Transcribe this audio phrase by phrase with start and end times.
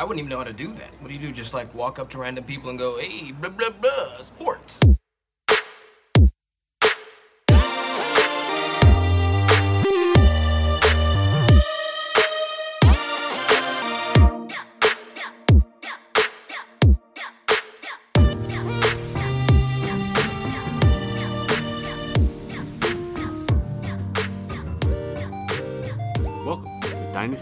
[0.00, 0.90] I wouldn't even know how to do that.
[1.00, 1.30] What do you do?
[1.30, 4.80] Just like walk up to random people and go, hey, blah, blah, blah, sports.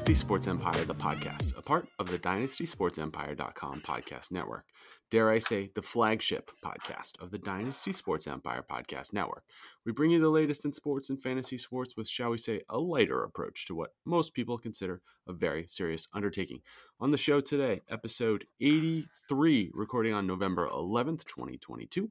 [0.08, 4.64] Dynasty Sports Empire, the podcast, a part of the DynastySportsEmpire.com podcast network.
[5.10, 9.42] Dare I say, the flagship podcast of the Dynasty Sports Empire podcast network.
[9.84, 12.78] We bring you the latest in sports and fantasy sports with, shall we say, a
[12.78, 16.62] lighter approach to what most people consider a very serious undertaking.
[17.00, 22.10] On the show today, episode 83, recording on November 11th, 2022.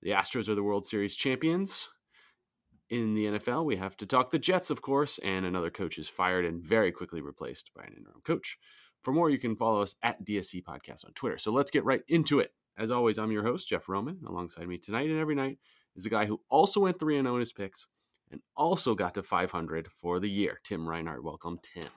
[0.00, 1.90] The Astros are the World Series champions
[2.94, 6.08] in the NFL, we have to talk the Jets, of course, and another coach is
[6.08, 8.56] fired and very quickly replaced by an interim coach.
[9.02, 11.38] For more, you can follow us at DSE Podcast on Twitter.
[11.38, 12.52] So let's get right into it.
[12.78, 14.20] As always, I'm your host, Jeff Roman.
[14.26, 15.58] Alongside me tonight and every night
[15.96, 17.86] is a guy who also went 3 0 in his picks
[18.30, 20.58] and also got to 500 for the year.
[20.64, 21.22] Tim Reinhardt.
[21.22, 21.90] Welcome, Tim.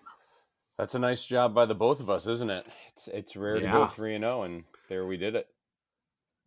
[0.78, 2.68] That's a nice job by the both of us, isn't it?
[2.92, 3.72] It's it's rare Yeah.
[3.72, 5.48] to go 3 and 0 and there we did it.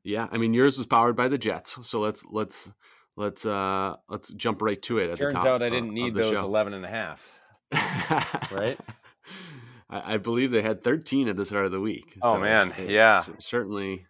[0.03, 2.71] Yeah, I mean yours was powered by the Jets, so let's let's
[3.21, 5.11] let's uh let's jump right to it.
[5.11, 6.45] At Turns the top out I didn't of need those show.
[6.45, 7.41] 11 and a half.
[8.53, 8.79] right?
[9.89, 12.17] I, I believe they had 13 at the start of the week.
[12.23, 13.23] Oh, man, it- yeah.
[13.39, 14.07] certainly.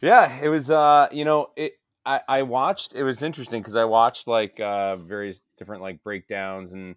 [0.00, 1.72] Yeah, it was uh, you know, it
[2.04, 6.72] I, I watched it was interesting because I watched like uh various different like breakdowns
[6.72, 6.96] and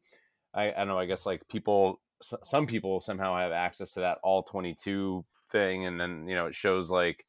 [0.53, 4.17] I, I don't know, I guess like people some people somehow have access to that
[4.23, 7.25] all 22 thing and then, you know, it shows like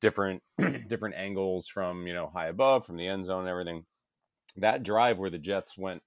[0.00, 0.42] different
[0.88, 3.84] different angles from, you know, high above, from the end zone and everything.
[4.56, 6.02] That drive where the Jets went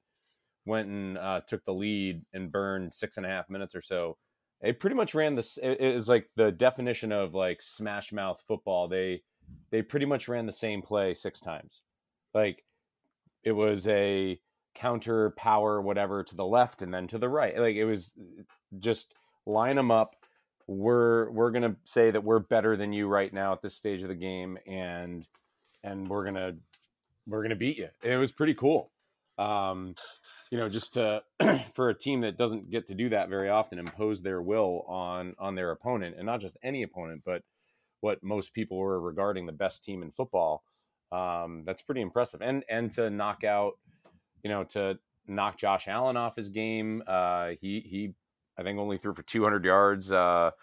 [0.65, 4.17] went and uh, took the lead and burned six and a half minutes or so.
[4.61, 5.57] It pretty much ran this.
[5.57, 8.87] It, it was like the definition of like smash mouth football.
[8.87, 9.23] They
[9.71, 11.81] they pretty much ran the same play six times.
[12.33, 12.63] Like
[13.43, 14.39] it was a
[14.73, 17.57] counter power whatever to the left and then to the right.
[17.57, 18.13] Like it was
[18.79, 19.15] just
[19.45, 20.15] line them up.
[20.67, 24.09] We're we're gonna say that we're better than you right now at this stage of
[24.09, 25.27] the game, and
[25.83, 26.55] and we're gonna
[27.27, 27.89] we're gonna beat you.
[28.03, 28.91] It was pretty cool.
[29.37, 29.95] Um,
[30.51, 31.23] you know, just to
[31.73, 35.35] for a team that doesn't get to do that very often, impose their will on
[35.39, 37.43] on their opponent, and not just any opponent, but
[38.01, 40.63] what most people were regarding the best team in football.
[41.11, 43.73] Um, that's pretty impressive, and and to knock out,
[44.43, 47.03] you know, to knock Josh Allen off his game.
[47.07, 48.13] Uh, he he,
[48.61, 50.53] I think only threw for 200 yards, uh, a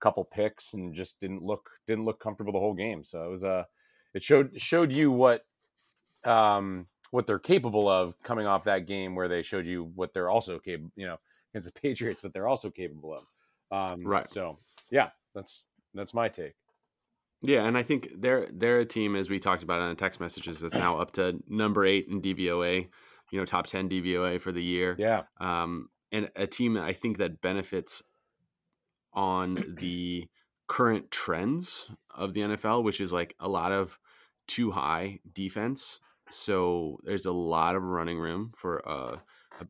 [0.00, 3.04] couple picks, and just didn't look didn't look comfortable the whole game.
[3.04, 3.66] So it was a,
[4.12, 5.44] it showed showed you what
[6.24, 10.30] um, what they're capable of coming off that game where they showed you what they're
[10.30, 11.16] also capable, you know,
[11.52, 13.24] against the Patriots, what they're also capable of.
[13.70, 14.26] Um, Right.
[14.26, 14.58] So
[14.90, 16.54] yeah, that's that's my take.
[17.42, 20.18] Yeah, and I think they're they're a team as we talked about on the text
[20.18, 22.88] messages that's now up to number eight in DVOA,
[23.30, 24.96] you know, top ten DVOA for the year.
[24.98, 25.24] Yeah.
[25.40, 28.02] um, and a team I think that benefits
[29.12, 30.28] on the
[30.68, 33.98] current trends of the NFL, which is like a lot of
[34.46, 35.98] two high defense.
[36.30, 39.18] So there's a lot of running room for uh,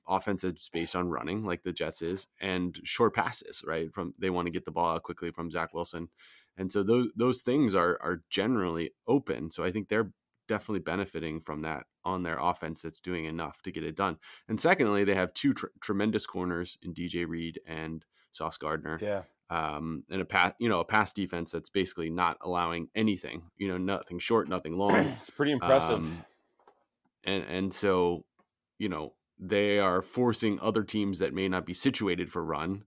[0.06, 3.64] offense that's based on running, like the Jets is, and short passes.
[3.66, 6.08] Right from they want to get the ball out quickly from Zach Wilson,
[6.56, 9.50] and so those those things are are generally open.
[9.50, 10.12] So I think they're
[10.46, 14.18] definitely benefiting from that on their offense that's doing enough to get it done.
[14.48, 19.22] And secondly, they have two tr- tremendous corners in DJ Reed and Sauce Gardner, Yeah.
[19.50, 23.68] um, and a pass, you know, a pass defense that's basically not allowing anything, you
[23.68, 24.96] know, nothing short, nothing long.
[24.96, 25.98] It's pretty impressive.
[25.98, 26.24] Um,
[27.24, 28.24] and and so,
[28.78, 32.84] you know, they are forcing other teams that may not be situated for run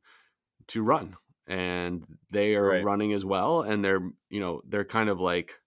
[0.67, 1.15] to run,
[1.47, 2.83] and they are Right.
[2.83, 5.59] running as well, and they're you know they're kind of like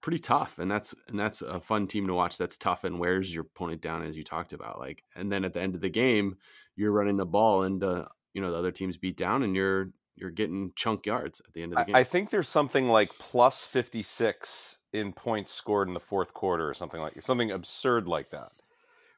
[0.00, 3.34] pretty tough and that's and that's a fun team to watch that's tough and wears
[3.34, 5.88] your opponent down as you talked about like and then at the end of the
[5.88, 6.36] game
[6.76, 9.90] you're running the ball and uh, you know the other teams beat down and you're
[10.14, 13.08] you're getting chunk yards at the end of the game I, think there's something like
[13.18, 18.30] plus 56 in points scored in the fourth quarter or something like something absurd like
[18.30, 18.52] that.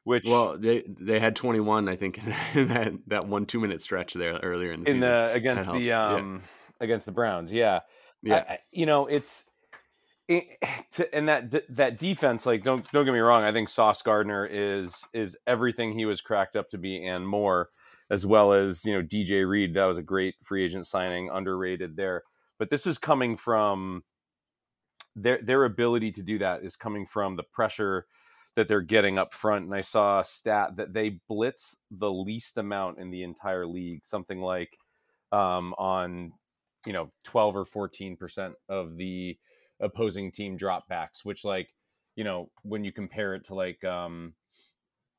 [0.03, 2.19] Which well they they had 21 i think
[2.55, 5.71] in that that one two minute stretch there earlier in the in season the against
[5.71, 6.15] the yeah.
[6.15, 6.41] um
[6.81, 7.81] against the Browns, yeah.
[8.21, 9.45] yeah I, you know, it's
[11.13, 12.45] and that that defense.
[12.45, 13.43] Like, don't don't get me wrong.
[13.43, 17.69] I think Sauce Gardner is is everything he was cracked up to be and more,
[18.09, 19.73] as well as you know DJ Reed.
[19.73, 22.23] That was a great free agent signing, underrated there.
[22.59, 24.03] But this is coming from
[25.15, 28.05] their their ability to do that is coming from the pressure
[28.55, 29.65] that they're getting up front.
[29.65, 34.03] And I saw a stat that they blitz the least amount in the entire league,
[34.03, 34.77] something like
[35.31, 36.33] um, on
[36.85, 39.37] you know 12 or 14 percent of the
[39.81, 41.73] opposing team dropbacks, which like
[42.15, 44.33] you know when you compare it to like um,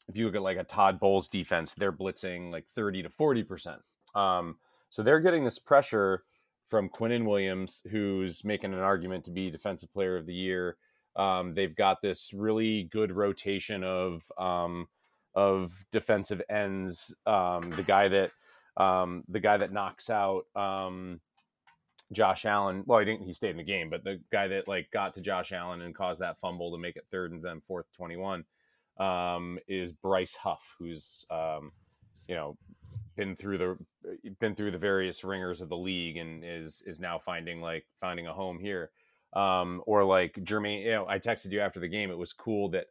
[0.08, 3.42] if you look at like a Todd Bowles defense, they're blitzing like 30 to 40
[3.44, 3.80] percent.
[4.14, 4.56] Um,
[4.90, 6.24] so they're getting this pressure
[6.68, 10.76] from Quinnen Williams, who's making an argument to be Defensive Player of the Year.
[11.16, 14.88] Um, they've got this really good rotation of um,
[15.34, 17.14] of defensive ends.
[17.26, 18.30] Um, the guy that
[18.76, 21.20] um, the guy that knocks out um,
[22.12, 22.82] Josh Allen.
[22.86, 23.24] Well, he didn't.
[23.24, 25.94] He stayed in the game, but the guy that like got to Josh Allen and
[25.94, 28.44] caused that fumble to make it third and then fourth twenty one
[28.98, 31.24] um, is Bryce Huff, who's
[32.28, 32.56] you know
[33.16, 33.76] been through the
[34.40, 38.26] been through the various ringers of the league and is is now finding like finding
[38.26, 38.90] a home here.
[39.34, 42.10] Um, or like Jermaine, you know, I texted you after the game.
[42.10, 42.86] It was cool that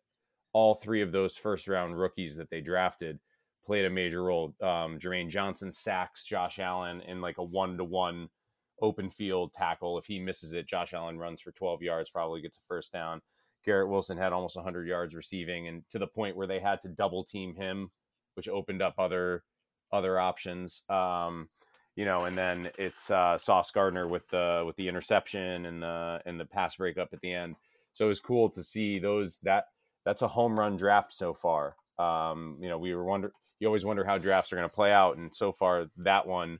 [0.53, 3.19] all three of those first round rookies that they drafted
[3.65, 4.55] played a major role.
[4.61, 8.29] Um, Jermaine Johnson sacks Josh Allen in like a one to one
[8.81, 9.97] open field tackle.
[9.97, 13.21] If he misses it, Josh Allen runs for 12 yards, probably gets a first down.
[13.63, 16.89] Garrett Wilson had almost 100 yards receiving, and to the point where they had to
[16.89, 17.91] double team him,
[18.33, 19.43] which opened up other
[19.91, 20.83] other options.
[20.89, 21.47] Um,
[21.95, 26.21] you know, and then it's uh, Sauce Gardner with the with the interception and the
[26.25, 27.55] and the pass breakup at the end.
[27.93, 29.65] So it was cool to see those that
[30.05, 31.75] that's a home run draft so far.
[31.99, 34.91] Um, you know, we were wonder you always wonder how drafts are going to play
[34.91, 36.59] out, and so far that one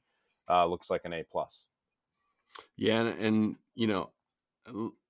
[0.49, 1.65] uh, looks like an A plus.
[2.77, 4.11] Yeah, and, and, you know,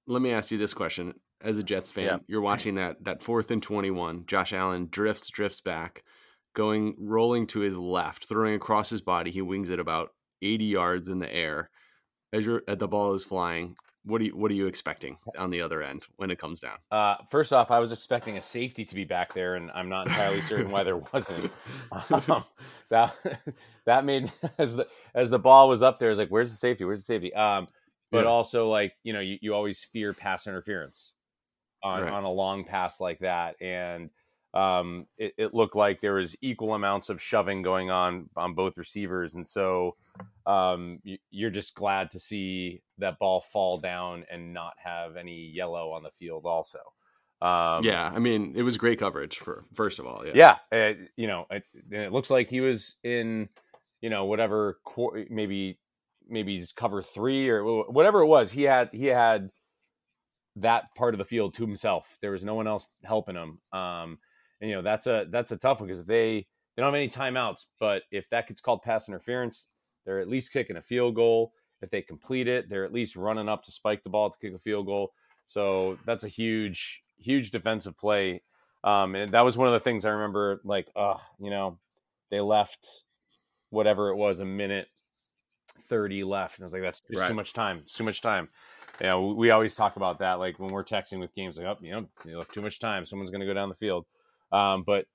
[0.07, 2.17] let me ask you this question: as a Jets fan, yeah.
[2.27, 4.25] you're watching that that fourth and twenty one.
[4.25, 6.03] Josh Allen drifts drifts back
[6.53, 9.31] going rolling to his left, throwing across his body.
[9.31, 10.09] He wings it about
[10.41, 11.69] 80 yards in the air
[12.33, 13.75] as your uh, the ball is flying.
[14.03, 16.77] What are you what are you expecting on the other end when it comes down?
[16.89, 20.07] Uh, first off, I was expecting a safety to be back there, and I'm not
[20.07, 21.51] entirely certain why there wasn't.
[22.09, 22.43] Um,
[22.89, 23.15] that
[23.85, 26.83] that made as the as the ball was up there, like, "Where's the safety?
[26.83, 27.67] Where's the safety?" Um,
[28.11, 28.29] but yeah.
[28.29, 31.13] also like you know, you, you always fear pass interference
[31.83, 32.11] on right.
[32.11, 34.09] on a long pass like that, and
[34.53, 38.77] um, it, it, looked like there was equal amounts of shoving going on on both
[38.77, 39.95] receivers, and so
[40.45, 45.49] um, you, are just glad to see that ball fall down and not have any
[45.53, 46.45] yellow on the field.
[46.45, 46.79] Also,
[47.41, 50.25] um, yeah, I mean it was great coverage for first of all.
[50.25, 53.47] Yeah, yeah, it, you know, it, it, looks like he was in,
[54.01, 54.79] you know, whatever
[55.29, 55.79] maybe
[56.27, 58.51] maybe he's cover three or whatever it was.
[58.51, 59.49] He had he had
[60.57, 62.17] that part of the field to himself.
[62.21, 63.59] There was no one else helping him.
[63.71, 64.19] Um,
[64.61, 67.09] and, you know, that's a that's a tough one because they they don't have any
[67.09, 69.67] timeouts, but if that gets called pass interference,
[70.05, 71.53] they're at least kicking a field goal.
[71.81, 74.53] If they complete it, they're at least running up to spike the ball to kick
[74.53, 75.13] a field goal.
[75.47, 78.41] So that's a huge, huge defensive play.
[78.83, 81.77] Um, and that was one of the things I remember, like, uh, you know,
[82.29, 83.03] they left
[83.69, 84.91] whatever it was, a minute
[85.89, 86.57] 30 left.
[86.57, 87.27] And I was like, that's right.
[87.27, 87.79] too much time.
[87.79, 88.47] It's too much time.
[89.01, 90.35] You know, we always talk about that.
[90.35, 93.05] Like when we're texting with games, like, oh, you know, you left too much time.
[93.05, 94.05] Someone's going to go down the field.
[94.51, 95.05] Um, but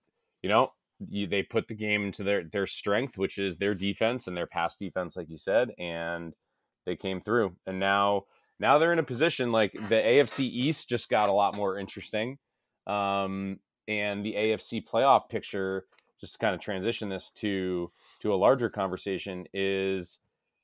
[0.42, 0.72] you know,
[1.08, 4.46] you, they put the game into their their strength, which is their defense and their
[4.46, 6.34] pass defense, like you said, and
[6.84, 7.56] they came through.
[7.66, 8.24] And now
[8.58, 12.38] now they're in a position like the AFC East just got a lot more interesting,
[12.86, 15.84] um, and the AFC playoff picture
[16.20, 17.90] just to kind of transition this to
[18.20, 20.18] to a larger conversation is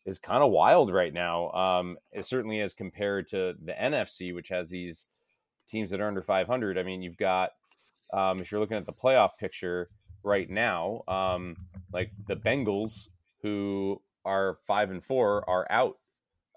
[0.05, 1.51] is kind of wild right now.
[1.53, 5.07] Um, it certainly as compared to the NFC, which has these
[5.69, 6.77] teams that are under 500.
[6.79, 7.51] I mean, you've got
[8.13, 9.89] um, if you're looking at the playoff picture
[10.23, 11.57] right now, um,
[11.93, 13.09] like the Bengals,
[13.43, 15.99] who are five and four, are out.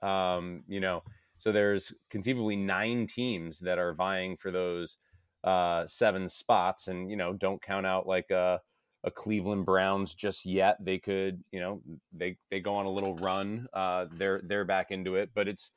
[0.02, 1.04] Um, you know,
[1.38, 4.98] so there's conceivably nine teams that are vying for those
[5.44, 8.62] uh, seven spots, and you know, don't count out like a,
[9.04, 10.78] a Cleveland Browns just yet.
[10.84, 11.82] They could, you know,
[12.12, 13.68] they they go on a little run.
[13.74, 15.72] Uh, they're they're back into it, but it's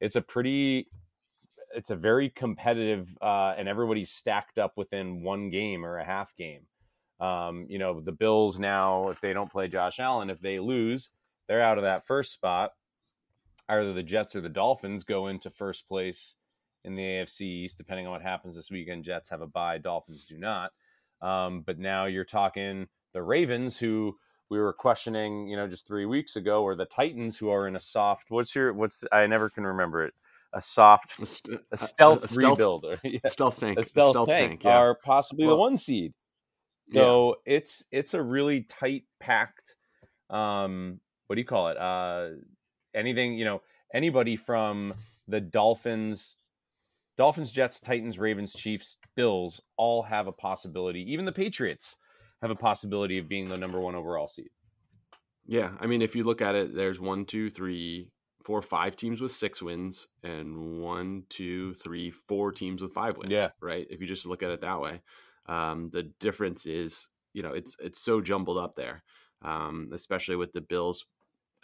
[0.00, 0.88] it's a pretty
[1.74, 6.34] it's a very competitive uh, and everybody's stacked up within one game or a half
[6.36, 6.66] game.
[7.20, 11.10] Um, you know, the Bills now, if they don't play Josh Allen, if they lose,
[11.48, 12.72] they're out of that first spot.
[13.68, 16.34] Either the Jets or the Dolphins go into first place
[16.84, 19.04] in the AFC East, depending on what happens this weekend.
[19.04, 20.72] Jets have a bye, Dolphins do not.
[21.20, 24.16] Um, but now you're talking the Ravens, who
[24.50, 27.76] we were questioning, you know, just three weeks ago, or the Titans, who are in
[27.76, 28.30] a soft.
[28.30, 28.72] What's your?
[28.72, 30.14] What's I never can remember it
[30.52, 33.18] a soft, a, st- a stealth, a, a stealth rebuilder, yeah.
[33.26, 34.76] stealth tank, a stealth, stealth tank, tank yeah.
[34.76, 36.12] are possibly well, the one seed.
[36.92, 37.54] So yeah.
[37.56, 39.76] it's it's a really tight packed.
[40.30, 41.78] Um, what do you call it?
[41.78, 42.30] Uh,
[42.94, 44.94] anything you know, anybody from
[45.28, 46.36] the Dolphins,
[47.16, 51.00] Dolphins, Jets, Titans, Ravens, Chiefs, Bills all have a possibility.
[51.12, 51.96] Even the Patriots
[52.40, 54.50] have a possibility of being the number one overall seed.
[55.46, 58.10] Yeah, I mean, if you look at it, there's one, two, three,
[58.44, 63.32] four, five teams with six wins, and one, two, three, four teams with five wins.
[63.32, 63.50] Yeah.
[63.60, 63.86] right.
[63.90, 65.02] If you just look at it that way,
[65.46, 69.02] um, the difference is, you know, it's it's so jumbled up there,
[69.42, 71.04] um, especially with the Bills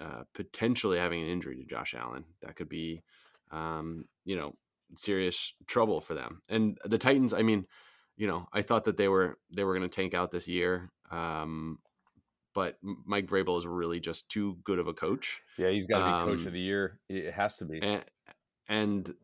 [0.01, 2.25] uh, potentially having an injury to Josh Allen.
[2.43, 3.03] That could be,
[3.51, 4.55] um, you know,
[4.95, 6.41] serious trouble for them.
[6.49, 7.67] And the Titans, I mean,
[8.17, 10.91] you know, I thought that they were they were going to tank out this year.
[11.11, 11.79] Um,
[12.55, 12.77] but
[13.07, 15.41] Mike Vrabel is really just too good of a coach.
[15.59, 16.99] Yeah, he's got to be coach Um, of the year.
[17.09, 17.81] It has to be.
[17.83, 18.05] and
[18.69, 19.15] and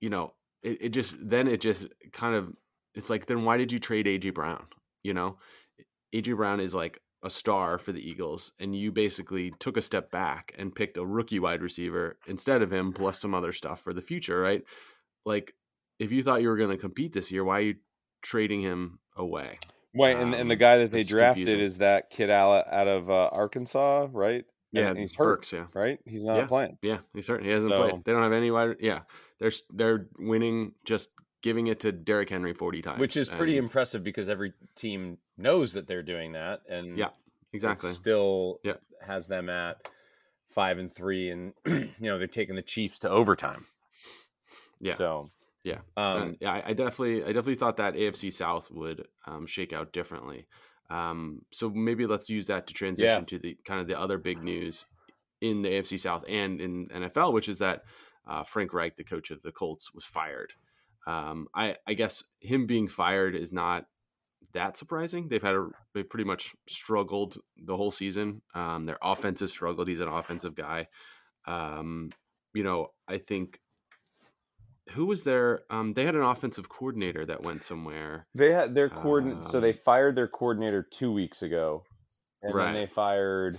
[0.00, 0.32] you know
[0.62, 2.52] it, it just then it just kind of
[2.94, 4.66] it's like then why did you trade AJ Brown
[5.02, 5.36] you know
[6.14, 10.10] AJ Brown is like a star for the Eagles and you basically took a step
[10.10, 13.92] back and picked a rookie wide receiver instead of him plus some other stuff for
[13.92, 14.62] the future right
[15.26, 15.52] like
[15.98, 17.74] if you thought you were going to compete this year why are you
[18.22, 19.58] trading him away
[19.94, 21.64] Wait, and, and the um, guy that they drafted confusing.
[21.64, 24.44] is that kid out, out of uh, Arkansas, right?
[24.74, 25.98] And yeah he's hurt, Burks yeah right?
[26.04, 26.46] He's not Yeah.
[26.46, 26.78] playing.
[26.82, 28.04] Yeah, he's certainly he hasn't So- played.
[28.04, 28.76] They don't have any wide.
[28.80, 29.00] Yeah,
[29.40, 31.08] they're they're winning just
[31.42, 35.16] giving it to Derrick Henry forty times, which is pretty and- impressive because every team
[35.38, 37.08] knows that they're doing that, and Yeah,
[37.54, 37.92] exactly.
[37.92, 38.74] still Yeah.
[39.06, 39.88] has them at
[40.50, 43.64] five and three, and you know they're taking the Chiefs to overtime.
[44.80, 44.92] Yeah.
[44.94, 45.30] So
[45.64, 45.78] Yeah.
[45.96, 49.92] um, yeah, I, I definitely, I definitely thought that AFC South would um, shake out
[49.92, 50.46] differently.
[50.90, 54.42] Um, so maybe let's use that to transition to the kind of the other big
[54.42, 54.86] news
[55.40, 57.82] in the AFC South and in NFL, which is that
[58.26, 60.52] uh, Frank Reich, the coach of the Colts, was fired.
[61.06, 63.86] Um, I, I guess him being fired is not
[64.52, 65.28] that surprising.
[65.28, 68.42] They've had a they pretty much struggled the whole season.
[68.54, 69.88] Um, their offense has struggled.
[69.88, 70.88] He's an offensive guy.
[71.46, 72.10] Um,
[72.54, 73.60] you know, I think
[74.92, 75.60] who was there?
[75.70, 78.26] Um, they had an offensive coordinator that went somewhere.
[78.34, 79.44] they had their coordinate.
[79.44, 81.84] so they Um, fired their coordinator two weeks ago,
[82.42, 82.66] and Right.
[82.66, 83.58] then they fired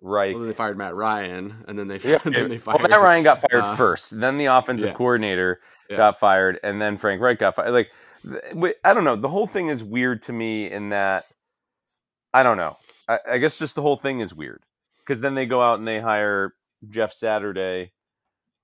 [0.00, 0.34] Reich.
[0.34, 2.90] Well, then they fired Matt Ryan, and then they Yeah, and then they well, fired
[2.90, 4.18] Matt Ryan got fired uh, first.
[4.18, 4.94] Then the offensive yeah.
[4.94, 5.96] coordinator Yeah.
[5.96, 7.70] got fired, and then Frank Reich got fired.
[7.72, 7.90] Like,
[8.84, 9.16] I don't know.
[9.16, 11.26] The whole thing is weird to me in that
[12.32, 12.76] I don't know.
[13.08, 14.62] I, I guess just the whole thing is weird
[15.00, 16.52] because then they go out and they hire
[16.88, 17.92] Jeff Saturday,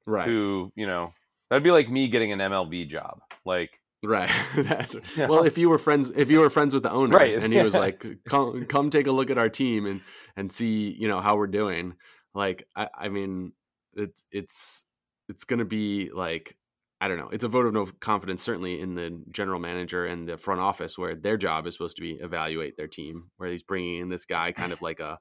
[0.06, 1.12] right, who you know
[1.50, 3.20] that'd be like me getting an MLB job.
[3.44, 3.70] Like,
[4.02, 4.30] right.
[4.56, 5.26] Yeah.
[5.28, 7.60] Well, if you were friends, if you were friends with the owner, Right, and he
[7.62, 10.00] was like, "Come, come, take a look at our team and
[10.36, 11.94] and see, you know, how we're doing."
[12.34, 13.52] Like, I, I mean,
[13.94, 14.84] it's it's
[15.28, 16.56] it's gonna be like.
[17.02, 17.30] I don't know.
[17.32, 20.98] It's a vote of no confidence, certainly in the general manager and the front office,
[20.98, 23.30] where their job is supposed to be evaluate their team.
[23.38, 25.18] Where he's bringing in this guy, kind of like a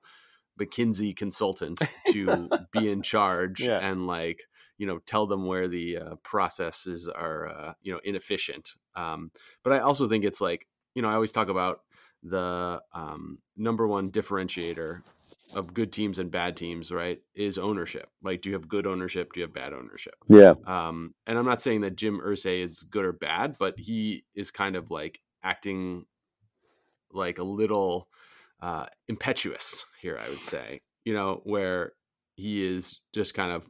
[0.59, 1.81] McKinsey consultant,
[2.11, 3.79] to be in charge Yeah.
[3.81, 4.41] and like
[4.79, 8.73] you know tell them where the uh, processes are uh, you know inefficient.
[8.95, 9.29] Um,
[9.63, 11.81] but I also think it's like you know I always talk about
[12.23, 15.01] the um, number one differentiator
[15.55, 17.19] of good teams and bad teams, right?
[17.35, 18.09] Is ownership.
[18.23, 19.33] Like, do you have good ownership?
[19.33, 20.15] Do you have bad ownership?
[20.27, 24.23] yeah, Um, and I'm not saying that Jim Irsay is good or bad, but he
[24.33, 26.05] is kind of like acting
[27.11, 28.07] like a little
[28.61, 30.79] uh, impetuous here, I would say.
[31.03, 31.93] You know, where
[32.35, 33.67] he is just kind of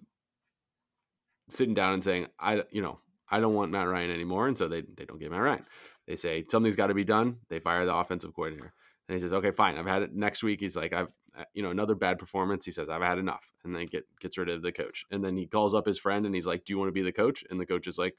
[1.50, 4.68] sitting down and saying, "I, you know, I don't want Matt Ryan anymore," and so
[4.68, 5.66] they they don't get Matt Ryan.
[6.08, 7.40] They say something's got to be done.
[7.50, 8.74] They fire the offensive coordinator,
[9.08, 9.78] and he says, "Okay, fine.
[9.78, 12.66] I've had it." Next week, he's like, "I've." uh, You know, another bad performance.
[12.66, 15.06] He says, "I've had enough," and then get gets rid of the coach.
[15.12, 17.04] And then he calls up his friend and he's like, "Do you want to be
[17.04, 18.16] the coach?" And the coach is like,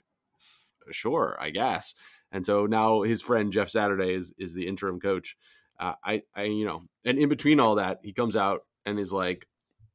[0.90, 1.94] "Sure, I guess."
[2.32, 5.37] And so now his friend Jeff Saturday is is the interim coach.
[5.78, 9.12] Uh, I I you know, and in between all that, he comes out and is
[9.12, 9.46] like,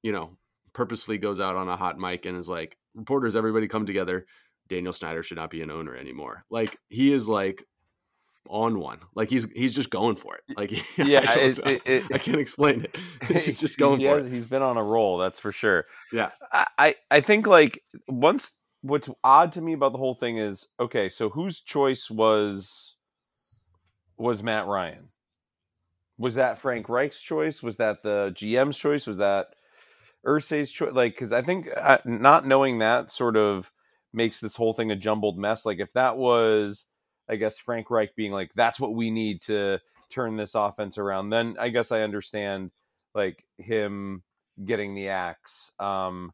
[0.04, 0.38] you know,
[0.74, 4.26] purposefully goes out on a hot mic and is like, "Reporters, everybody come together.
[4.68, 7.64] Daniel Snyder should not be an owner anymore." Like he is like
[8.50, 9.00] on one.
[9.16, 10.44] Like he's he's just going for it.
[10.58, 12.98] Like Yeah, I, it- it- it- I can't explain it.
[13.46, 14.32] he's just going he for has- it.
[14.32, 15.86] He's been on a roll, that's for sure.
[16.12, 16.32] Yeah.
[16.52, 20.68] I, I I think like once what's odd to me about the whole thing is
[20.80, 22.96] okay, so whose choice was
[24.18, 25.10] was Matt Ryan?
[26.18, 27.62] Was that Frank Reich's choice?
[27.62, 29.06] Was that the GM's choice?
[29.08, 29.48] Was that
[30.26, 30.94] Irsay's choice?
[30.94, 33.72] Like, because I think uh, not knowing that sort of
[34.14, 35.66] makes this whole thing a jumbled mess.
[35.66, 36.88] Like, if that was,
[37.30, 39.80] I guess Frank Reich being like, "That's what we need to
[40.10, 42.72] turn this offense around," then I guess I understand
[43.14, 44.24] like him
[44.66, 45.72] getting the axe.
[45.80, 46.34] Um,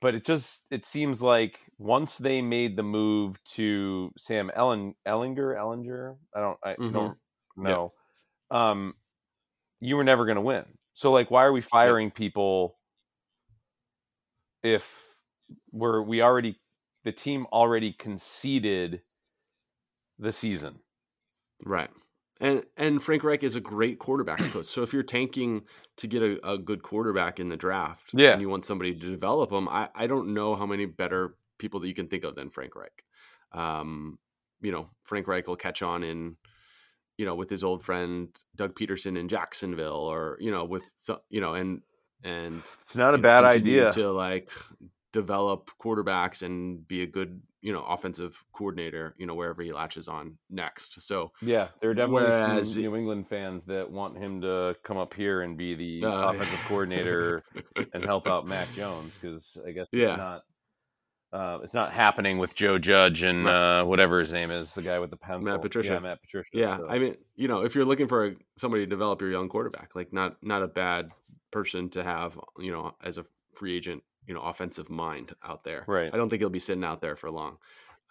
[0.00, 5.54] but it just it seems like once they made the move to Sam Ellen Ehlinger
[5.56, 6.88] Ehlinger, I don't I Mhm.
[6.90, 7.16] don't
[7.56, 7.92] know.
[8.50, 8.94] Um,
[9.80, 10.78] you were never going to win.
[10.94, 12.78] So like, why are we firing people
[14.62, 14.90] if
[15.70, 16.60] we're we already
[17.04, 19.02] the team already conceded
[20.18, 20.80] the season?
[21.64, 21.90] Right.
[22.40, 24.66] And and Frank Reich is a great quarterbacks coach.
[24.66, 25.62] So if you're tanking
[25.96, 28.32] to get a, a good quarterback in the draft, Yeah.
[28.32, 31.78] and you want somebody to develop them, I, I don't know how many better people
[31.80, 33.04] that you can think of than Frank Reich.
[33.52, 34.18] Um,
[34.60, 36.36] you know, Frank Reich will catch on in,
[37.22, 40.82] you know, with his old friend Doug Pederson in Jacksonville, or you know, with
[41.30, 41.80] you know, and
[42.24, 43.92] and It's not a bad idea.
[43.92, 44.50] to like
[45.12, 50.08] develop quarterbacks and be a good you know offensive coordinator you know wherever he latches
[50.08, 54.74] on next so Yeah, there are definitely Whereas- New England fans that want him to
[54.82, 57.44] come up here and be the Uh, offensive coordinator
[57.94, 60.16] and help out Mac Jones because I guess it's Yeah.
[60.16, 60.42] not
[61.32, 64.98] uh, it's not happening with Joe Judge and uh, whatever his name is, the guy
[64.98, 65.50] with the pencil.
[65.52, 65.94] Matt Patricia.
[65.94, 66.50] Yeah, Matt Patricia.
[66.52, 69.30] yeah so- i mean you know if you're looking for a, somebody to develop your
[69.30, 71.10] young quarterback like not not a bad
[71.50, 73.24] person to have you know as a
[73.54, 76.10] free agent you know offensive mind out there right.
[76.12, 77.56] i don't think he'll be sitting out there for long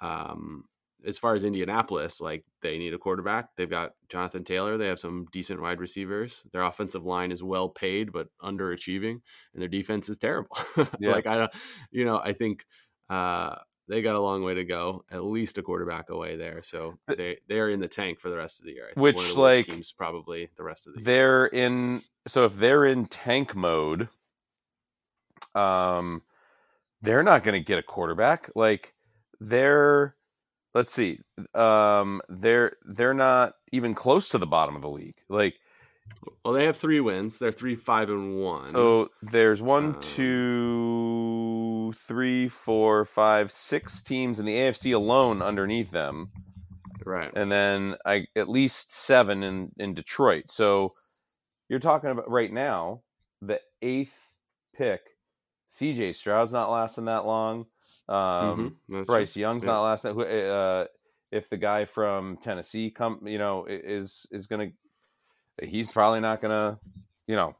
[0.01, 0.65] um
[1.05, 4.99] as far as indianapolis like they need a quarterback they've got jonathan taylor they have
[4.99, 9.19] some decent wide receivers their offensive line is well paid but underachieving
[9.53, 10.55] and their defense is terrible
[10.99, 11.11] Yeah.
[11.11, 11.51] like i don't
[11.91, 12.65] you know i think
[13.11, 13.55] uh
[13.87, 17.37] they got a long way to go at least a quarterback away there so they
[17.49, 19.65] they're in the tank for the rest of the year I think one Which, like,
[19.65, 24.07] teams probably the rest of the year They're in so if they're in tank mode,
[25.55, 26.21] um,
[27.01, 28.49] they're not going to get a quarterback.
[28.55, 28.93] Like
[29.39, 30.15] they're
[30.73, 31.19] let's see,
[31.55, 35.17] um, they're they're not even close to the bottom of the league.
[35.27, 35.55] Like
[36.43, 41.80] well they have three wins they're three five and one So there's one, Um, two,
[41.93, 46.31] three, four, five, six teams in the AFC alone underneath them,
[47.05, 50.49] right and then I at least seven in in Detroit.
[50.51, 50.93] So
[51.69, 53.01] you're talking about right now
[53.41, 54.35] the eighth
[54.75, 55.01] pick.
[55.69, 57.65] CJ Stroud's not lasting that long.
[58.09, 59.05] Um, Mhm, true.
[59.05, 59.69] Bryce Young's Yeah.
[59.71, 60.13] not lasting.
[60.15, 60.87] who- Uh,
[61.31, 64.71] if the guy from Tennessee come, you know, is is gonna,
[65.63, 66.77] he's probably not gonna,
[67.25, 67.55] you know,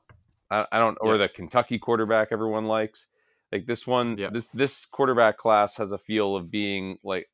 [0.49, 3.07] I, I don't, or the Kentucky quarterback everyone likes.
[3.51, 4.29] Like this one, Yeah.
[4.31, 7.29] this this quarterback class has a feel of being like,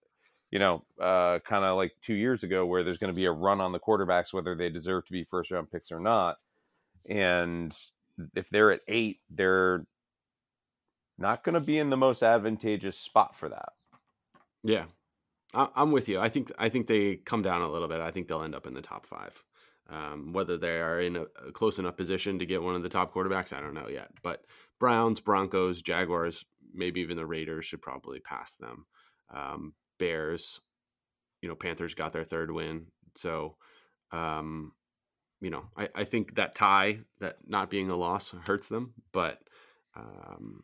[0.52, 3.32] you know, uh, kind of like two years ago, where there's going to be a
[3.32, 6.38] run on the quarterbacks, whether they deserve to be first round picks or not.
[7.10, 7.76] And
[8.36, 9.86] if they're at eight, they're
[11.20, 13.74] not going to be in the most advantageous spot for that.
[14.64, 14.86] Yeah,
[15.54, 16.20] I'm with you.
[16.20, 18.02] I think I think they come down a little bit.
[18.02, 19.44] I think they'll end up in the top five.
[19.90, 22.90] Um, whether they are in a, a close enough position to get one of the
[22.90, 24.10] top quarterbacks, I don't know yet.
[24.22, 24.44] But
[24.80, 28.86] Browns, Broncos, Jaguars, maybe even the Raiders should probably pass them.
[29.34, 30.60] Um, Bears,
[31.42, 33.56] you know, Panthers got their third win, so
[34.12, 34.74] um,
[35.42, 39.40] you know, I, I think that tie, that not being a loss, hurts them, but
[39.96, 40.64] um,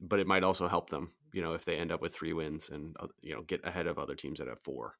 [0.00, 2.70] but it might also help them, you know, if they end up with three wins
[2.70, 4.94] and uh, you know get ahead of other teams that have four.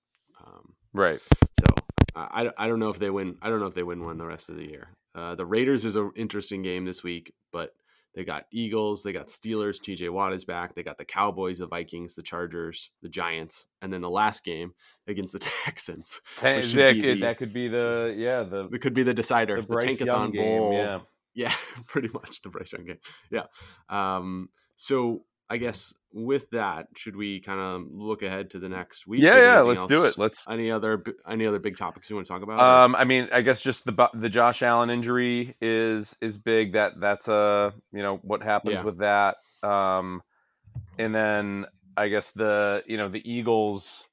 [0.44, 1.20] Um, Right.
[1.59, 1.66] so
[2.14, 3.36] I, I- don't know if they win.
[3.42, 4.88] I don't know if they win one the rest of the year.
[5.14, 7.70] Uh, the Raiders is an interesting game this week, but
[8.14, 9.80] they got Eagles, they got Steelers.
[9.80, 10.08] T.J.
[10.08, 10.74] Watt is back.
[10.74, 14.72] They got the Cowboys, the Vikings, the Chargers, the Giants, and then the last game
[15.06, 16.20] against the Texans.
[16.36, 19.56] Ten, that, could, the- that could be the yeah the It could be the decider,
[19.56, 20.58] the the, Bryce Young Tankathon game.
[20.58, 20.72] Bowl.
[20.72, 20.98] Yeah.
[21.32, 21.54] Yeah,
[21.86, 22.98] pretty much the Bryce Young game.
[23.30, 23.44] Yeah.
[23.88, 29.06] Um, so I guess with that, should we kind of look ahead to the next
[29.06, 29.20] week?
[29.22, 29.60] Yeah, yeah.
[29.60, 30.16] Let's do it.
[30.16, 30.42] Let's.
[30.48, 32.60] Any other any other big topics you want to talk about?
[32.60, 36.72] Um, I mean, I guess just the the Josh Allen injury is is big.
[36.74, 38.82] That that's a you know what happens Yeah.
[38.84, 39.36] with that.
[39.62, 40.22] Um,
[40.98, 44.06] and then I guess the you know the Eagles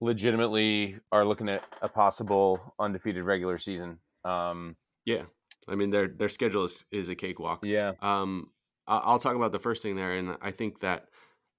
[0.00, 3.98] legitimately are looking at a possible undefeated regular season.
[4.24, 5.22] Um, yeah.
[5.68, 7.64] I mean their their schedule is, is a cakewalk.
[7.64, 8.50] yeah, Um,
[8.88, 11.08] I'll talk about the first thing there, and I think that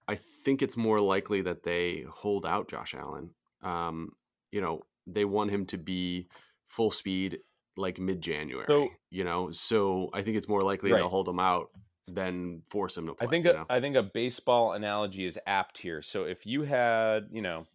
[0.07, 3.29] I think it's more likely that they hold out Josh Allen.
[3.61, 4.13] Um,
[4.51, 6.27] you know, they want him to be
[6.67, 7.39] full speed
[7.77, 8.65] like mid January.
[8.67, 10.97] So- you know, so I think it's more likely Right.
[10.97, 11.69] they'll hold him out
[12.07, 13.27] than force him to play.
[13.27, 13.65] I think you a, know?
[13.69, 16.01] I think a baseball analogy is apt here.
[16.01, 17.67] So if you had, you know,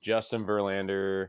[0.00, 1.28] Justin Verlander,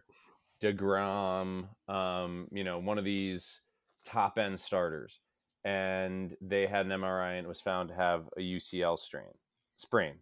[0.62, 3.62] deGrom, um, you know, one of these
[4.06, 5.19] top end starters,
[5.67, 9.34] and they had an MRI and it was found to have a UCL strain,
[9.75, 10.13] sprain,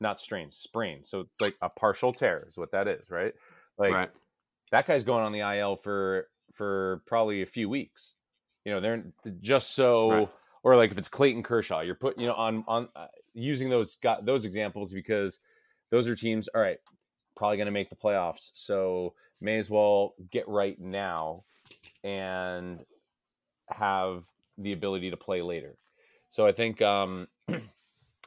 [0.00, 1.00] not strain, sprain.
[1.02, 3.34] So like a partial tear is what that is, right?
[3.76, 4.10] Like right.
[4.70, 8.14] that guy's going on the IL for for probably a few weeks.
[8.64, 9.02] You know, they're
[9.40, 10.28] just so Right.
[10.62, 13.96] or like if it's Clayton Kershaw, you're putting you know on on uh, using those
[13.96, 15.40] got those examples because
[15.90, 16.46] those are teams.
[16.54, 16.78] All right,
[17.36, 21.42] probably going to make the playoffs, so may as well get right now
[22.04, 22.84] and
[23.68, 24.26] have
[24.58, 25.78] the ability to play later.
[26.28, 27.28] So I think um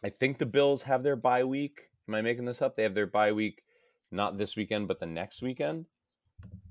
[0.03, 1.89] I think the Bills have their bye week.
[2.07, 2.75] Am I making this up?
[2.75, 3.63] They have their bye week
[4.11, 5.85] not this weekend but the next weekend.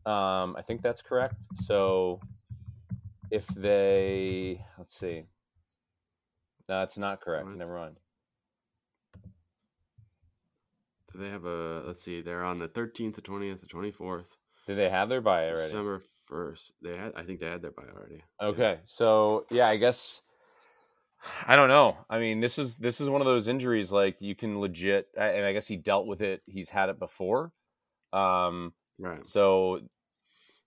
[0.06, 1.36] Um, I think that's correct.
[1.54, 2.20] So
[3.30, 5.24] if they let's see.
[6.68, 7.46] No, that's not correct.
[7.46, 7.56] What?
[7.56, 7.96] Never mind.
[11.12, 11.82] Do they have a?
[11.86, 12.22] Let's see.
[12.22, 14.36] They're on the 13th, the 20th, the 24th,
[14.66, 15.62] Do they have their bye already?
[15.62, 16.72] December 1st.
[16.82, 17.12] They had.
[17.16, 18.22] I think they had their bye already.
[18.42, 20.22] Okay, so yeah, I guess
[21.46, 21.96] I don't know.
[22.08, 25.44] I mean, this is this is one of those injuries like you can legit, and
[25.44, 26.42] I guess he dealt with it.
[26.46, 27.52] He's had it before,
[28.12, 29.26] um, Right.
[29.26, 29.80] so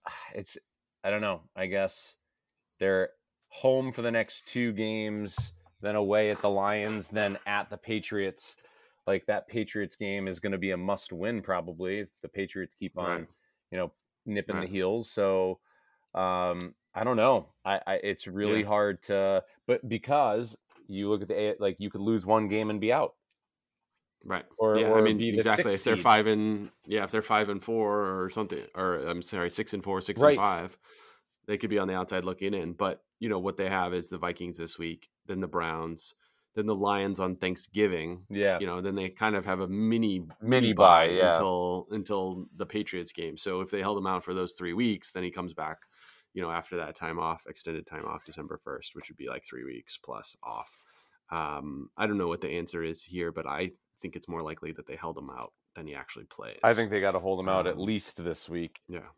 [0.34, 0.58] it's
[1.04, 1.42] I don't know.
[1.56, 2.16] I guess
[2.80, 3.10] they're
[3.48, 8.56] home for the next two games, then away at the Lions, then at the Patriots.
[9.06, 12.74] Like that Patriots game is going to be a must win probably if the Patriots
[12.74, 13.26] keep on, Right.
[13.70, 13.92] you know,
[14.28, 14.66] nipping Right.
[14.66, 15.10] the heels.
[15.10, 15.58] So
[16.14, 17.48] um I don't know.
[17.64, 18.66] I, I it's really Yeah.
[18.66, 22.80] hard to but because you look at the like you could lose one game and
[22.80, 23.14] be out.
[24.24, 24.44] Right.
[24.58, 25.74] Or- yeah, or I mean be exactly.
[25.74, 26.02] If they're seed.
[26.02, 29.84] five and yeah, if they're five and four or something, or I'm sorry, six and
[29.84, 30.32] four, six Right.
[30.36, 30.78] and five,
[31.46, 32.72] they could be on the outside looking in.
[32.72, 36.14] But you know what they have is the Vikings this week, then the Browns,
[36.58, 38.24] then the Lions on Thanksgiving.
[38.28, 38.58] Yeah.
[38.60, 41.30] You know, then they kind of have a mini Mini bye, yeah.
[41.34, 43.36] until until the Patriots game.
[43.38, 45.78] So if they held him out for those three weeks, then he comes back.
[46.34, 49.44] You know, after that time off, extended time off, December first, which would be like
[49.44, 50.78] three weeks plus off.
[51.30, 54.72] Um, I don't know what the answer is here, but I think it's more likely
[54.72, 56.58] that they held him out than he actually plays.
[56.62, 58.80] I think they got to hold him out at Um, least this week.
[58.88, 59.08] yeah,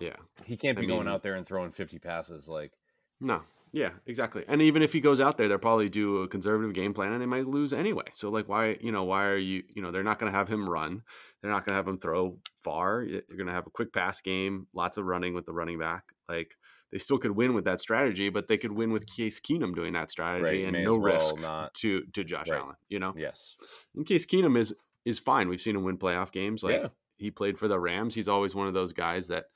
[0.00, 2.72] yeah, He can't I be going out there and throwing 50 passes like
[3.20, 4.44] no, yeah, exactly.
[4.48, 7.20] And even if he goes out there, they'll probably do a conservative game plan, and
[7.22, 8.04] they might lose anyway.
[8.12, 10.48] So like, why, you know, why are you, you know, they're not going to have
[10.48, 11.02] him run.
[11.42, 13.02] They're not going to have him throw far.
[13.02, 16.04] You're going to have a quick pass game, lots of running with the running back.
[16.28, 16.54] Like
[16.92, 19.92] they still could win with that strategy, but they could win with Case Keenum doing
[19.92, 21.74] that strategy Right, and no well risk not.
[21.74, 22.60] to to Josh Right.
[22.60, 22.76] Allen.
[22.88, 23.56] You know, yes.
[23.94, 25.48] in Case Keenum is is fine.
[25.48, 26.62] We've seen him win playoff games.
[26.62, 26.88] Like Yeah.
[27.16, 28.14] he played for the Rams.
[28.14, 29.46] He's always one of those guys that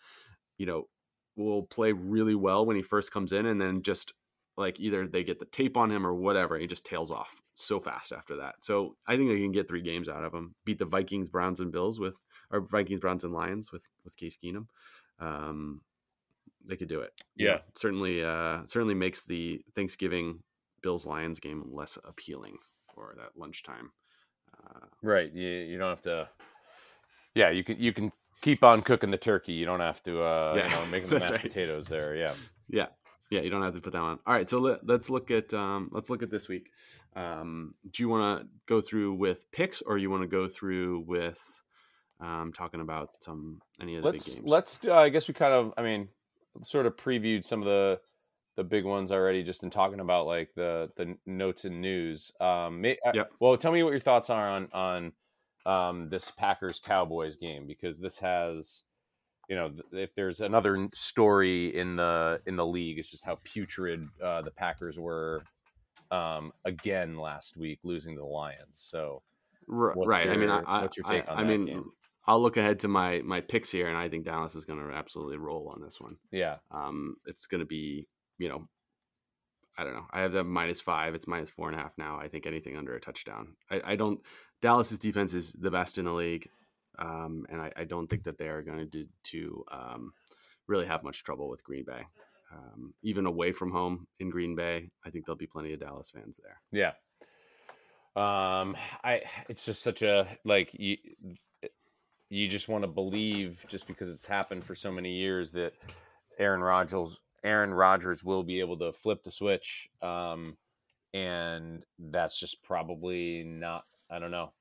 [0.59, 0.89] you know
[1.37, 4.13] will play really well when he first comes in, and then just
[4.57, 7.81] like either they get the tape on him or whatever, he just tails off so
[7.81, 8.57] fast after that.
[8.61, 10.55] So I think they can get three games out of him.
[10.65, 14.37] Beat the Vikings, Browns, and Bills with or Vikings, Browns, and Lions with with Case
[14.37, 14.67] Keenum.
[15.19, 15.81] Um,
[16.65, 17.13] they could do it.
[17.37, 17.59] Know, Yeah.
[17.75, 18.23] certainly.
[18.23, 20.43] Uh, certainly makes the Thanksgiving
[20.83, 22.59] Bills Lions game less appealing
[22.95, 23.91] for that lunchtime.
[24.53, 25.33] Uh, Right.
[25.33, 26.29] You, you don't have to
[27.35, 28.13] Yeah, you can you can
[28.43, 29.53] keep on cooking the turkey.
[29.53, 31.41] You don't have to uh Yeah, you know making the mashed right.
[31.43, 32.15] potatoes there.
[32.15, 32.35] Yeah.
[32.69, 32.87] Yeah,
[33.31, 34.19] yeah, you don't have to put that on.
[34.27, 36.71] All right, so let, let's look at um, let's look at this week.
[37.15, 41.01] Um, do you want to go through with picks, or you want to go through
[41.07, 41.39] with
[42.19, 44.51] um, talking about some any of the let's big games?
[44.51, 46.09] let's do- I guess we kind of I mean
[46.63, 48.01] sort of previewed some of the
[48.57, 52.33] the big ones already just in talking about like the the notes and news.
[52.41, 53.33] Um may, uh, Yep.
[53.41, 55.13] well tell me what your thoughts are on on
[55.67, 58.85] um this Packers Cowboys game because this has
[59.49, 64.05] you know if there's another story in the in the league it's just how putrid
[64.23, 65.41] uh, the Packers were
[66.11, 68.67] um again last week losing to the Lions.
[68.75, 69.23] So
[69.67, 70.29] right.
[70.29, 71.85] I mean, I, your- I, what's your I- take on I that mean, game?
[72.27, 74.95] I'll look ahead to my my picks here, and I think Dallas is going to
[74.95, 76.17] absolutely roll on this one.
[76.31, 76.57] yeah.
[76.71, 78.07] Um, it's going to be,
[78.39, 78.69] you know,
[79.77, 80.07] I don't know.
[80.11, 81.15] I have them minus five.
[81.15, 82.19] It's minus four and a half now.
[82.19, 83.57] I think anything under a touchdown.
[83.71, 84.21] I, I don't.
[84.61, 86.49] Dallas's defense is the best in the league,
[86.99, 90.13] um, and I, I don't think that they are going to to um,
[90.67, 92.03] really have much trouble with Green Bay.
[92.53, 96.11] Um, even away from home in Green Bay, I think there'll be plenty of Dallas
[96.11, 96.61] fans there.
[96.71, 96.93] Yeah.
[98.15, 100.99] Um, I it's just such a like you
[102.29, 105.73] you just want to believe just because it's happened for so many years that
[106.39, 109.91] Aaron Rodgers Aaron Rodgers will be able to flip the switch.
[110.01, 110.57] Um,
[111.15, 113.85] and that's just probably not.
[114.11, 114.53] I don't know.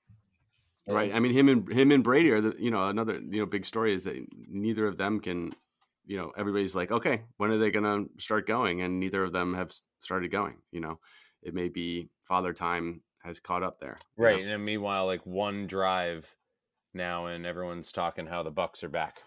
[0.88, 1.14] Right.
[1.14, 3.66] I mean, him and him and Brady are the you know another you know big
[3.66, 4.16] story is that
[4.48, 5.52] neither of them can,
[6.06, 8.82] you know, everybody's like, okay, when are they going to start going?
[8.82, 10.56] And neither of them have started going.
[10.72, 11.00] You know,
[11.44, 13.98] it may be father time has caught up there.
[14.18, 14.30] you know?
[14.30, 14.42] Right.
[14.42, 16.34] And then meanwhile, like one drive
[16.94, 19.22] now, and everyone's talking how the Bucs are back.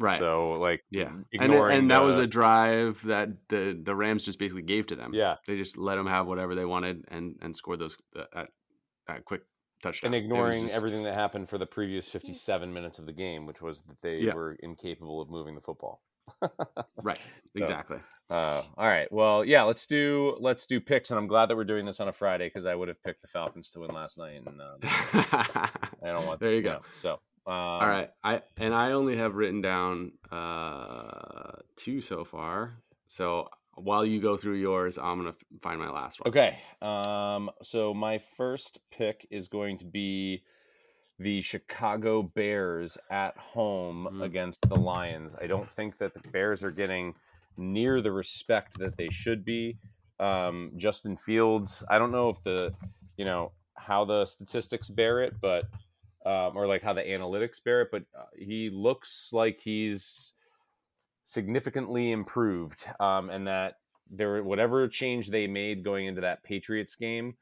[0.00, 0.18] Right.
[0.18, 1.10] So like yeah.
[1.38, 5.12] And and that was a drive that the the Rams just basically gave to them.
[5.14, 5.36] yeah.
[5.46, 8.48] They just let them have whatever they wanted and and scored those uh, at,
[9.08, 9.42] at quick
[9.82, 10.14] touchdown.
[10.14, 13.60] and ignoring just- everything that happened for the previous 57 minutes of the game, which
[13.62, 14.34] was that they Yeah.
[14.34, 16.02] were incapable of moving the football.
[17.02, 17.18] Right.
[17.56, 17.98] Exactly.
[18.30, 19.10] Uh, all right.
[19.12, 22.06] Well, yeah, let's do let's do picks, and I'm glad that we're doing this on
[22.06, 24.76] a Friday because I would have picked the Falcons to win last night, and uh,
[26.00, 26.38] I don't want.
[26.40, 26.74] there you go.
[26.74, 32.24] know, so, um, All right, I and I only have written down uh two so
[32.24, 32.82] far.
[33.08, 36.28] So while you go through yours, I'm gonna f- find my last one.
[36.28, 36.58] Okay.
[36.82, 40.42] Um, so my first pick is going to be
[41.18, 44.22] the Chicago Bears at home Mhm.
[44.22, 45.36] against the Lions.
[45.40, 47.14] I don't think that the Bears are getting
[47.56, 49.76] near the respect that they should be.
[50.18, 52.74] Um, Justin Fields, I don't know if the,
[53.16, 55.64] you know, how the statistics bear it, but
[56.26, 60.34] um, or like how the analytics bear it, but uh, he looks like he's
[61.24, 63.76] significantly improved, um, and that
[64.10, 67.36] there whatever change they made going into that Patriots game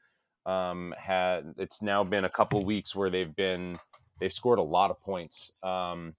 [0.45, 3.75] um, had it's now been a couple weeks where they've been
[4.19, 5.51] they've scored a lot of points.
[5.63, 6.15] Um,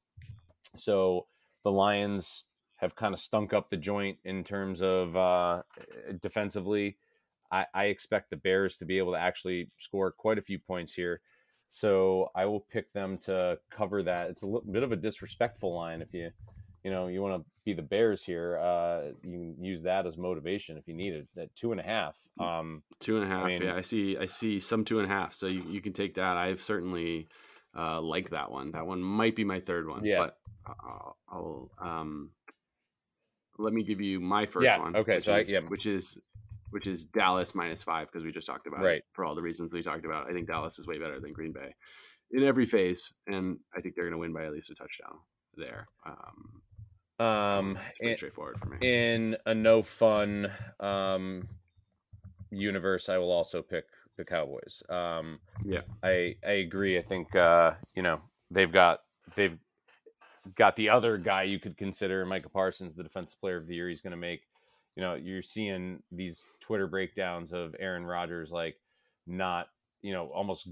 [0.76, 1.26] so
[1.64, 2.44] the Lions
[2.76, 5.62] have kind of stunk up the joint in terms of uh,
[6.20, 6.96] defensively.
[7.52, 10.94] I, I expect the Bears to be able to actually score quite a few points
[10.94, 11.20] here.
[11.80, 14.28] So I will pick them to cover that.
[14.28, 16.30] It's a little bit of a disrespectful line if you,
[16.82, 18.58] you know, you want to be the Bears here.
[18.58, 21.28] Uh, you can use that as motivation if you need it.
[21.40, 22.16] At two and a half.
[22.40, 23.46] Um, Two and a half.
[23.46, 24.18] mean- yeah, I see.
[24.18, 25.32] I see some two and a half.
[25.32, 26.36] So you, you can take that.
[26.36, 27.28] I've certainly
[27.78, 28.72] uh, like that one.
[28.72, 30.04] That one might be my third one.
[30.04, 30.18] Yeah.
[30.18, 32.30] But I'll, I'll um,
[33.58, 34.96] let me give you my first Yeah, one.
[34.96, 35.60] okay, Which so I- is, yeah.
[35.60, 36.18] which is
[36.70, 38.98] which is Dallas minus five because we just talked about Right.
[38.98, 40.28] it for all the reasons we talked about.
[40.28, 41.74] I think Dallas is way better than Green Bay
[42.30, 45.18] in every phase, and I think they're going to win by at least a touchdown
[45.56, 45.88] there.
[46.06, 46.62] Um,
[47.26, 48.76] um, it's pretty in, straightforward for me.
[48.80, 51.48] in a no fun um,
[52.50, 53.84] universe, I will also pick
[54.16, 54.82] the Cowboys.
[54.88, 55.82] Um, Yeah.
[56.02, 56.98] I I agree.
[56.98, 59.00] I think uh, you know they've got
[59.34, 59.58] they've
[60.56, 63.88] got the other guy you could consider Micah Parsons, the defensive player of the year.
[63.88, 64.42] He's going to make.
[64.96, 68.76] You know, you're seeing these Twitter breakdowns of Aaron Rodgers like
[69.26, 69.68] not,
[70.02, 70.68] you know, almost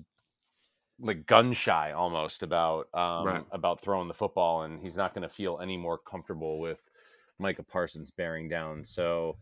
[1.01, 3.45] like gun shy almost about um, Right.
[3.53, 6.91] about throwing the football, and he's not going to feel any more comfortable with
[7.39, 8.85] Micah Parsons bearing down.
[8.85, 9.37] So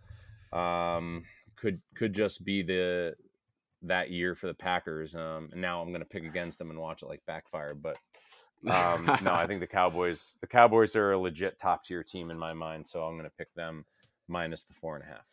[0.52, 1.24] um,
[1.56, 3.16] could could just be the
[3.82, 5.14] that year for the Packers.
[5.14, 7.74] Um, and now I'm going to pick against them and watch it like backfire.
[7.74, 7.98] But
[8.68, 12.38] um, no, I think the Cowboys the Cowboys are a legit top tier team in
[12.38, 12.86] my mind.
[12.86, 13.84] So I'm going to pick them
[14.28, 15.26] minus the four and a half.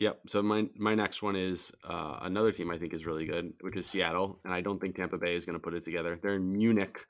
[0.00, 0.20] Yep.
[0.28, 3.76] So my my next one is uh, another team I think is really good, which
[3.76, 6.18] is Seattle, and I don't think Tampa Bay is going to put it together.
[6.20, 7.04] They're in Munich,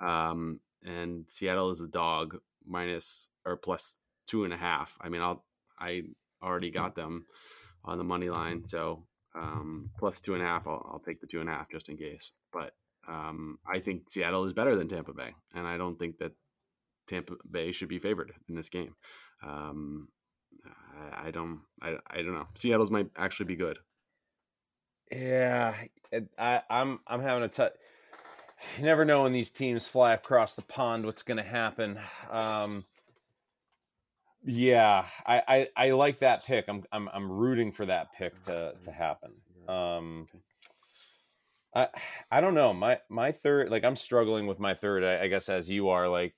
[0.00, 4.96] um, and Seattle is the dog minus or plus two and a half.
[5.00, 5.44] I mean, I'll
[5.78, 6.02] I
[6.42, 7.26] already got them
[7.84, 9.06] on the money line, so
[9.36, 10.66] um, plus two and a half.
[10.66, 12.32] I'll, I'll take the two and a half just in case.
[12.52, 12.72] But
[13.08, 16.32] um, I think Seattle is better than Tampa Bay, and I don't think that
[17.06, 18.94] Tampa Bay should be favored in this game.
[19.42, 20.08] Um,
[21.12, 21.60] I, I don't.
[21.80, 22.48] I, I don't know.
[22.54, 23.78] Seattle's might actually be good.
[25.10, 25.74] Yeah,
[26.38, 27.72] I, I'm I'm having a tough.
[28.78, 31.98] You never know when these teams fly across the pond what's going to happen.
[32.30, 32.84] Um,
[34.44, 36.66] yeah, I, I, I like that pick.
[36.68, 39.32] I'm I'm I'm rooting for that pick to to happen.
[39.68, 40.28] Um,
[41.74, 41.88] I
[42.30, 45.04] I don't know my my third like I'm struggling with my third.
[45.04, 46.34] I, I guess as you are like,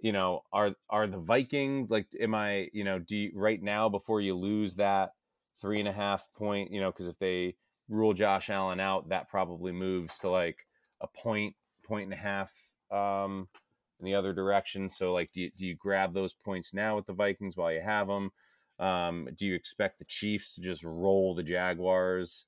[0.00, 2.06] you know, are are the Vikings like?
[2.20, 5.12] Am I you know do you, right now before you lose that
[5.60, 6.70] three and a half point?
[6.70, 7.56] You know, because if they
[7.88, 10.66] rule Josh Allen out, that probably moves to like
[11.00, 11.54] a point,
[11.84, 12.52] point and a half
[12.90, 13.48] um,
[14.00, 14.88] in the other direction.
[14.88, 17.82] So, like, do you, do you grab those points now with the Vikings while you
[17.82, 18.30] have them?
[18.78, 22.46] Um, do you expect the Chiefs to just roll the Jaguars?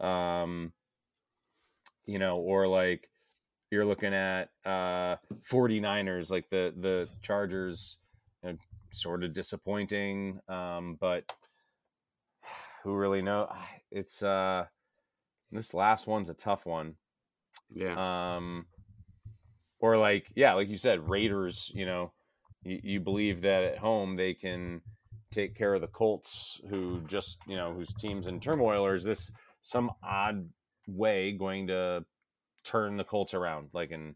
[0.00, 0.72] Um,
[2.04, 3.10] you know, or like
[3.70, 5.16] you're looking at uh
[5.50, 7.98] 49ers, like the the Chargers,
[8.42, 8.58] you know,
[8.92, 11.32] sort of disappointing, um, but
[12.84, 13.48] who really know?
[13.92, 14.66] It's uh
[15.52, 16.96] this last one's a tough one.
[17.72, 18.36] Yeah.
[18.36, 18.66] Um,
[19.80, 21.70] or like, yeah, like you said, Raiders.
[21.74, 22.12] You know,
[22.62, 24.82] you, you believe that at home they can
[25.30, 29.04] take care of the Colts, who just you know whose team's in turmoil, or is
[29.04, 29.30] this
[29.62, 30.48] some odd
[30.88, 32.04] way going to
[32.66, 34.14] turn the Colts around, like and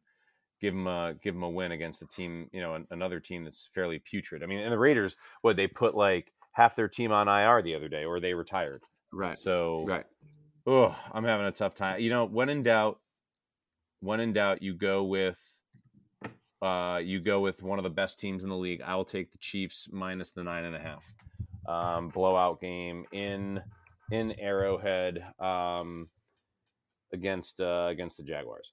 [0.60, 3.44] give them a give them a win against a team, you know, an, another team
[3.44, 4.42] that's fairly putrid.
[4.42, 7.74] I mean, and the Raiders, what they put like half their team on IR the
[7.74, 8.82] other day, or they retired.
[9.12, 9.38] right.
[9.38, 10.04] So right.
[10.66, 12.00] Oh, I'm having a tough time.
[12.00, 13.00] You know, when in doubt,
[14.00, 15.40] when in doubt, you go with
[16.62, 18.82] uh you go with one of the best teams in the league.
[18.84, 21.14] I'll take the Chiefs minus the nine and a half.
[21.66, 23.62] Um, blowout game in
[24.10, 26.08] in Arrowhead um
[27.12, 28.72] against uh against the Jaguars.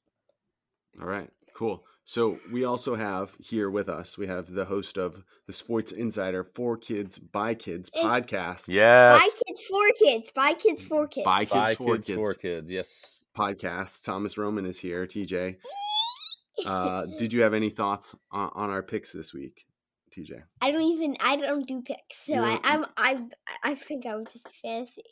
[1.01, 1.29] All right.
[1.53, 1.83] Cool.
[2.03, 6.43] So we also have here with us, we have the host of the Sports Insider
[6.55, 8.65] for Kids by Kids It's- podcast.
[8.69, 9.09] Yeah.
[9.09, 10.31] By kids for kids.
[10.33, 11.25] By kids for kids.
[11.25, 12.71] By Kids Five for kids, Kids, four kids.
[12.71, 13.23] Yes.
[13.37, 14.03] podcast.
[14.05, 15.05] Thomas Roman is here.
[15.05, 15.57] TJ,
[16.65, 19.65] uh, did you have any thoughts on, on our picks this week,
[20.15, 20.41] TJ?
[20.61, 21.17] I don't even.
[21.19, 22.85] I don't do picks, so I, I'm.
[22.95, 23.21] I.
[23.63, 25.03] I think I would just fancy.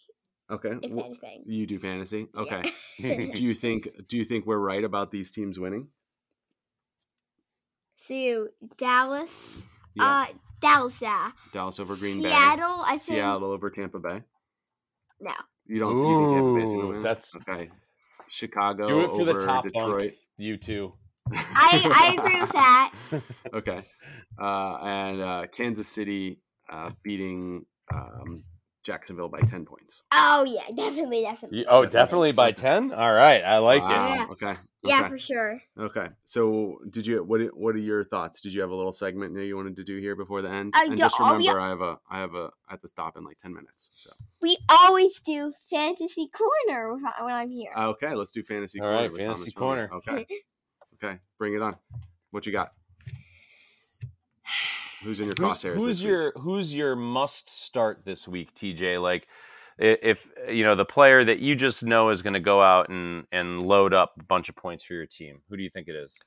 [0.51, 0.69] Okay.
[0.81, 1.43] if Wh- anything.
[1.47, 2.27] you do fantasy.
[2.37, 2.61] Okay.
[2.99, 3.25] Yeah.
[3.33, 5.87] do you think do you think we're right about these teams winning?
[7.97, 9.61] so Dallas,
[9.95, 10.03] Yeah.
[10.05, 10.25] uh,
[10.61, 11.31] Dallas, yeah.
[11.53, 12.29] Dallas over Green Bay.
[12.29, 13.01] Seattle, I think.
[13.17, 14.21] Seattle over Tampa Bay.
[15.19, 15.31] No.
[15.65, 15.97] You don't.
[15.97, 17.01] you think Tampa Bay's gonna win?
[17.01, 17.69] that's- okay.
[18.27, 19.73] Chicago Do it for the over top bunk.
[19.73, 20.13] Detroit.
[20.37, 20.93] You too.
[21.31, 22.93] I I agree with that.
[23.53, 23.85] okay.
[24.39, 28.43] Uh, and uh, Kansas City uh, beating um,
[28.85, 30.03] Jacksonville by ten points.
[30.11, 31.65] Oh yeah, definitely, definitely.
[31.65, 32.91] Oh, definitely by ten.
[32.93, 33.85] All right, I like it.
[33.85, 34.13] Wow.
[34.13, 34.25] Yeah.
[34.31, 34.53] Okay.
[34.83, 35.09] Yeah, okay.
[35.09, 35.61] for sure.
[35.79, 36.07] Okay.
[36.25, 37.41] So, did you what?
[37.57, 38.41] What are your thoughts?
[38.41, 40.73] Did you have a little segment that you wanted to do here before the end?
[40.75, 42.73] I and do- just oh, I'll be- remember, I have a, I have a, I
[42.73, 43.89] have to stop in like ten minutes.
[43.95, 47.71] So, We always do fantasy corner when I- when I'm here.
[47.75, 48.79] okay, let's do fantasy.
[48.79, 49.87] All corner right, fantasy Thomas Miller.
[49.87, 50.21] corner.
[50.21, 50.27] Okay.
[51.03, 51.75] Okay, bring it on.
[52.29, 52.71] What you got?
[55.05, 55.75] Who's in your Who's, crosshairs?
[55.75, 56.11] who's this week?
[56.11, 59.01] your who's your must start this week, TJ?
[59.01, 59.27] Like,
[59.77, 63.27] if you know the player that you just know is going to go out and
[63.31, 65.95] and load up a bunch of points for your team, who do you think it
[65.95, 66.17] is?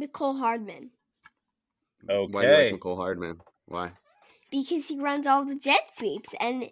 [0.00, 0.90] Mecole Hardman
[2.02, 2.70] Why do you Okay.
[2.70, 3.40] like Mecole Hardman?
[3.66, 3.92] Why?
[4.50, 6.70] because he runs all the jet sweeps, and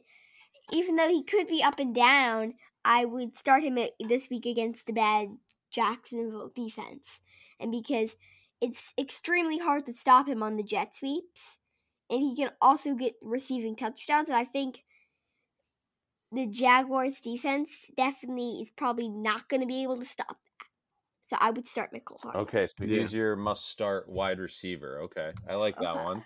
[0.72, 4.86] even though he could be up and down, I would start him this week against
[4.86, 5.36] the bad
[5.70, 7.20] Jacksonville defense,
[7.62, 8.16] and because
[8.60, 11.58] it's extremely hard to stop him on the jet sweeps,
[12.10, 14.84] and he can also get receiving touchdowns, and I think.
[16.34, 20.66] The Jaguars defense definitely is probably not going to be able to stop that.
[21.26, 22.42] So I would start Mecole Hardman.
[22.44, 23.00] Okay, so Yeah.
[23.00, 25.02] he's your must start wide receiver.
[25.02, 26.04] Okay, I like that Okay.
[26.04, 26.24] one.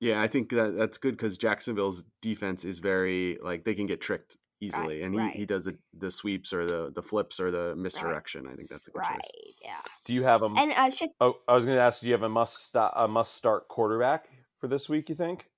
[0.00, 4.00] Yeah, I think that that's good because Jacksonville's defense is very like they can get
[4.00, 5.34] tricked easily, and he, right.
[5.34, 8.46] he does the, the sweeps or the the flips or the misdirection.
[8.46, 9.54] I think that's a good Right, choice.
[9.62, 9.80] yeah.
[10.04, 10.46] Do you have a?
[10.46, 12.00] And I should oh, I was going to ask.
[12.00, 14.26] Do you have a must sta a must start quarterback
[14.58, 15.08] for this week?
[15.08, 15.48] You think?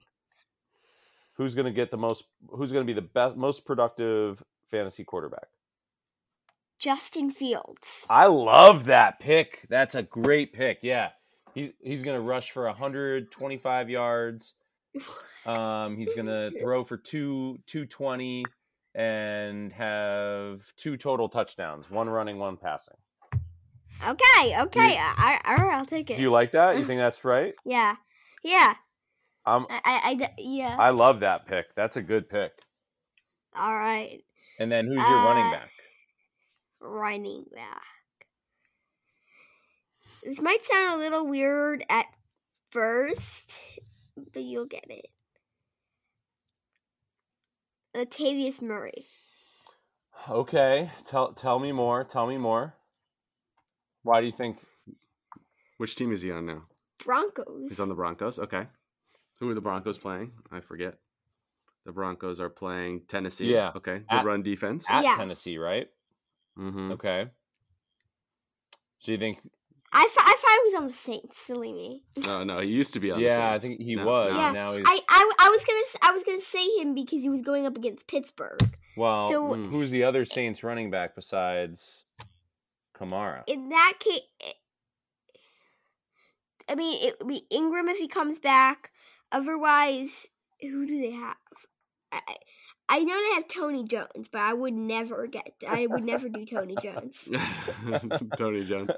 [1.34, 2.24] Who's going to get the most?
[2.50, 5.48] Who's going to be the best, most productive fantasy quarterback?
[6.78, 8.04] Justin Fields.
[8.10, 9.66] I love that pick.
[9.68, 10.80] That's a great pick.
[10.82, 11.10] Yeah.
[11.54, 14.54] He, he's going to rush for 125 yards.
[15.46, 18.44] Um, he's going to throw for two 220
[18.96, 22.96] and have two total touchdowns, one running, one passing.
[24.02, 24.96] Okay, okay.
[24.98, 26.16] I, I, right, I'll take it.
[26.16, 26.76] Do you like that?
[26.78, 27.54] You think that's right?
[27.64, 27.96] yeah,
[28.42, 28.74] yeah.
[29.44, 30.76] Um, I, I, I yeah.
[30.78, 31.74] I love that pick.
[31.76, 32.52] That's a good pick.
[33.54, 34.22] all right,
[34.59, 35.70] And then who's your running Uh, back?
[36.80, 37.82] running back.
[40.24, 42.06] This might sound a little weird at
[42.70, 43.52] first,
[44.32, 45.06] but you'll get it.
[47.96, 49.06] Latavius Murray.
[50.28, 52.04] Okay, tell tell me more.
[52.04, 52.74] Tell me more.
[54.02, 54.59] Why do you think?
[55.78, 56.62] Which team is he on now?
[57.04, 57.68] Broncos.
[57.68, 58.38] He's on the Broncos.
[58.38, 58.66] Okay.
[59.40, 60.32] Who are the Broncos playing?
[60.50, 60.94] I forget.
[61.85, 63.52] The Broncos are playing Tennessee.
[63.52, 63.72] Yeah.
[63.76, 63.98] Okay.
[63.98, 64.87] Good At- run defense.
[64.90, 65.16] At Yeah.
[65.16, 65.88] Tennessee, right?
[66.56, 67.28] hmm Okay.
[68.98, 69.38] So you think?
[69.98, 71.38] I, th- I thought he was on the Saints.
[71.38, 72.02] Silly me.
[72.26, 73.18] No, no, he used to be on.
[73.18, 74.32] the Yeah, I think he No, was.
[74.35, 74.38] no.
[74.38, 77.22] Yeah, Now he's I, I, I was gonna s- I was gonna say him because
[77.22, 78.61] he was going up against Pittsburgh.
[78.96, 79.30] well.
[79.30, 79.70] so- Mm.
[79.70, 82.04] who's the other Saints running back besides
[82.94, 83.42] Kamara?
[83.46, 84.20] in that case,
[86.68, 88.90] I mean, it would be Ingram if he comes back.
[89.32, 90.26] Otherwise,
[90.61, 91.37] who do they have?
[92.12, 92.20] I,
[92.88, 95.55] I- I know they have Tony Jones, but I would never get.
[95.68, 97.16] I would never do Tony Jones.
[98.37, 98.90] Tony Jones.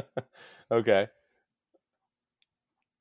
[0.70, 1.08] okay.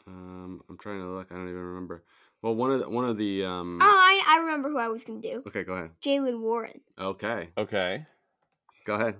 [0.07, 1.27] Um, I'm trying to look.
[1.31, 2.03] I don't even remember.
[2.41, 3.79] Well, one of the, one of the um.
[3.81, 5.43] Oh, I, I remember who I was gonna do.
[5.47, 5.91] Okay, go ahead.
[6.01, 8.05] Jaylen Warren, Okay, Okay.
[8.85, 9.15] go ahead.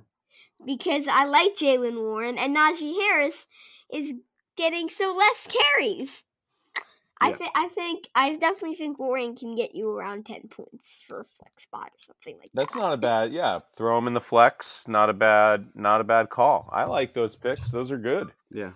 [0.66, 3.46] because I like Jaylen Warren, and Najee Harris
[3.94, 4.14] is
[4.58, 6.24] getting so less carries.
[7.24, 7.36] I Yeah.
[7.36, 11.26] think I think I definitely think Warren can get you around ten points for a
[11.26, 12.80] flex spot or something like That's that.
[12.80, 13.32] That's not a bad.
[13.32, 14.88] Yeah, throw him in the flex.
[14.88, 15.70] Not a bad.
[15.76, 16.70] Not a bad call.
[16.72, 17.72] I like those picks.
[17.72, 18.32] Those are good.
[18.52, 18.72] Yeah,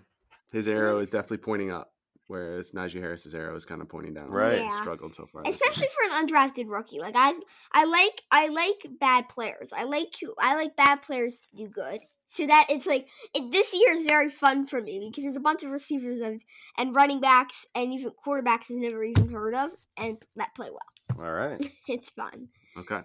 [0.51, 1.91] his arrow is definitely pointing up,
[2.28, 4.30] whereas Najee Harris's arrow is kind of pointing down.
[4.30, 4.60] Right.
[4.60, 4.82] He's Yeah.
[4.82, 5.44] struggled so far.
[5.46, 7.00] especially for an undrafted rookie.
[7.00, 7.34] Like I,
[7.74, 9.72] I like I like bad players.
[9.76, 12.00] I like who- I like bad players to do good.
[12.30, 15.40] So that it's like it, this year is very fun for me because there's a
[15.40, 16.42] bunch of receivers and,
[16.78, 21.25] and running backs and even quarterbacks I've never even heard of and that play well.
[21.25, 21.62] All right.
[21.88, 22.50] It's fun.
[22.78, 23.00] Okay.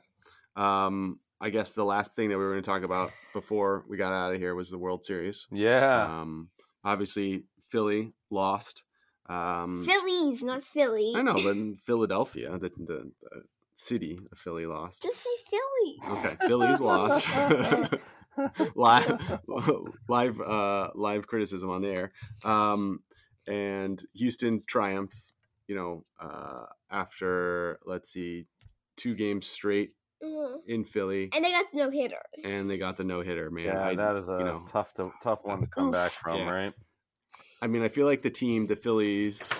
[0.56, 3.96] Um, I guess the last thing that we were going to talk about before we
[3.96, 5.46] got out of here was the World Series.
[5.50, 6.04] Yeah.
[6.20, 6.48] Um,
[6.84, 8.82] obviously, Philly lost.
[9.28, 11.12] Um, Phillies, not Philly.
[11.16, 13.42] I know, but in Philadelphia, the, the, the
[13.74, 15.02] city of Philly lost.
[15.02, 16.18] Just say Philly.
[16.18, 17.26] Okay, Phillies lost.
[18.74, 19.38] live,
[20.08, 22.12] live, uh, live criticism on the air.
[22.44, 23.00] Um,
[23.48, 25.32] and Houston triumphed.
[25.68, 28.46] you know, uh, after let's see,
[28.96, 30.58] two games straight Mhm.
[30.66, 32.22] in Philly, And they got the no hitter.
[32.44, 33.50] and they got the no hitter.
[33.50, 35.92] Man, Yeah, I, that is a you know, tough to, tough one to come Oof.
[35.92, 36.50] back from, Yeah.
[36.52, 36.72] right?
[37.62, 39.54] I mean, I feel like the team, the Phillies,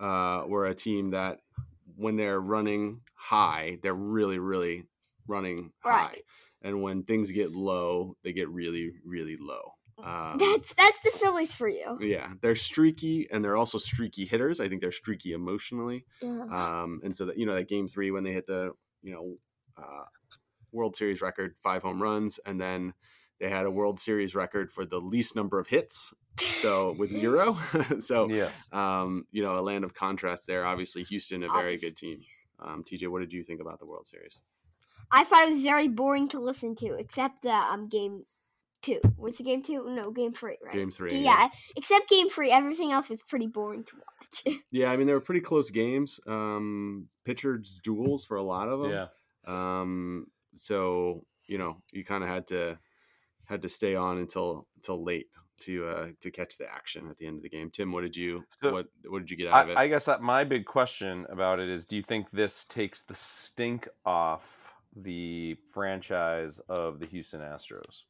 [0.00, 1.38] uh, were a team that
[1.96, 4.84] when they're running high, they're really, really
[5.28, 6.22] running high,
[6.62, 9.74] and when things get low, they get really, really low.
[10.02, 11.98] Um, That's that's the Phillies for you.
[12.00, 14.58] yeah, they're streaky, and they're also streaky hitters.
[14.58, 16.06] I think they're streaky emotionally.
[16.22, 16.46] Yeah.
[16.50, 18.72] Um, and so that you know that game three when they hit the
[19.02, 19.36] you know
[19.76, 20.04] uh,
[20.72, 22.94] World Series record five home runs, and then
[23.38, 26.14] they had a World Series record for the least number of hits.
[26.38, 27.58] So with zero,
[27.98, 28.68] so Yes.
[28.72, 30.64] um, you know a land of contrast there.
[30.64, 32.20] Obviously, Houston a very good team.
[32.58, 34.40] Um, TJ, what did you think about the World Series?
[35.10, 38.24] I thought it was very boring to listen to, except the um game
[38.80, 39.00] two.
[39.16, 39.84] What's the game two?
[39.88, 40.74] No, game three, right?
[40.74, 41.18] Game three.
[41.18, 44.58] Yeah, except game three, everything else was pretty boring to watch.
[44.70, 44.90] yeah.
[44.90, 46.18] I mean, they were pretty close games.
[46.26, 48.90] Um, pitchers duels for a lot of them.
[48.90, 49.06] Yeah.
[49.46, 52.78] Um, so you know, you kind of had to
[53.46, 55.26] had to stay on until until late
[55.62, 57.70] to uh to catch the action at the end of the game.
[57.70, 59.76] Tim, what did you So- what what did you get out of it?
[59.76, 63.14] I, I guess my big question about it is do you think this takes the
[63.14, 64.44] stink off
[64.94, 68.02] the franchise of the Houston Astros?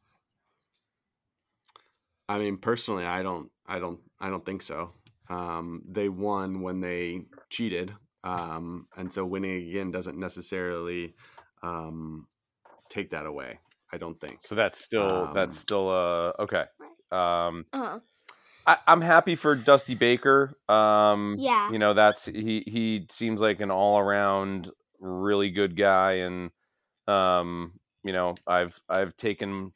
[2.28, 4.92] I mean, personally, I don't, I don't, I don't think so.
[5.28, 7.92] Um, they won when they cheated,
[8.24, 11.14] um, and so winning again doesn't necessarily
[11.62, 12.26] um,
[12.88, 13.59] take that away.
[13.92, 14.38] I don't think.
[14.44, 16.64] So that's still Um, that's still uh okay.
[17.12, 18.00] Um uh,
[18.66, 20.56] I, I'm happy for Dusty Baker.
[20.68, 21.70] Um Yeah.
[21.70, 26.50] you know, that's he he seems like an all around really good guy and
[27.08, 27.72] um
[28.04, 29.72] you know, I've I've taken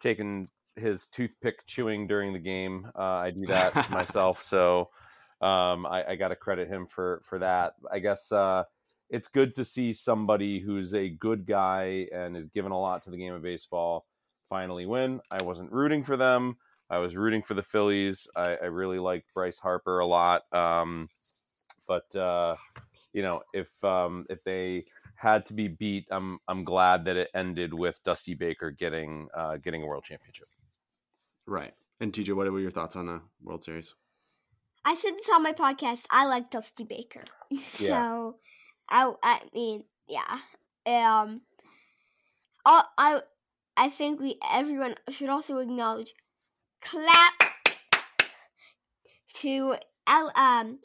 [0.00, 2.90] taken his toothpick chewing during the game.
[2.96, 4.90] Uh, I do that myself, so
[5.40, 7.74] um, I, I got to credit him for for that.
[7.90, 8.64] I guess uh,
[9.10, 13.10] it's good to see somebody who's a good guy and is given a lot to
[13.10, 14.06] the game of baseball
[14.48, 15.20] finally win.
[15.30, 16.56] I wasn't rooting for them.
[16.90, 18.26] I was rooting for the Phillies.
[18.34, 21.08] I, I really like Bryce Harper a lot, um,
[21.86, 22.56] but uh,
[23.12, 27.28] you know, if um, if they had to be beat, I'm I'm glad that it
[27.34, 30.46] ended with Dusty Baker getting uh, getting a world championship.
[31.46, 31.74] Right.
[32.00, 33.94] And TJ, what were your thoughts on the World Series?
[34.84, 36.04] I said this on my podcast.
[36.10, 37.24] I like Dusty Baker,
[37.72, 38.36] so
[38.88, 40.38] I I mean yeah.
[40.86, 41.42] Um,
[42.64, 43.20] I I
[43.76, 46.14] I think we everyone should also acknowledge
[46.82, 47.32] clap
[49.40, 49.76] to
[50.06, 50.78] L um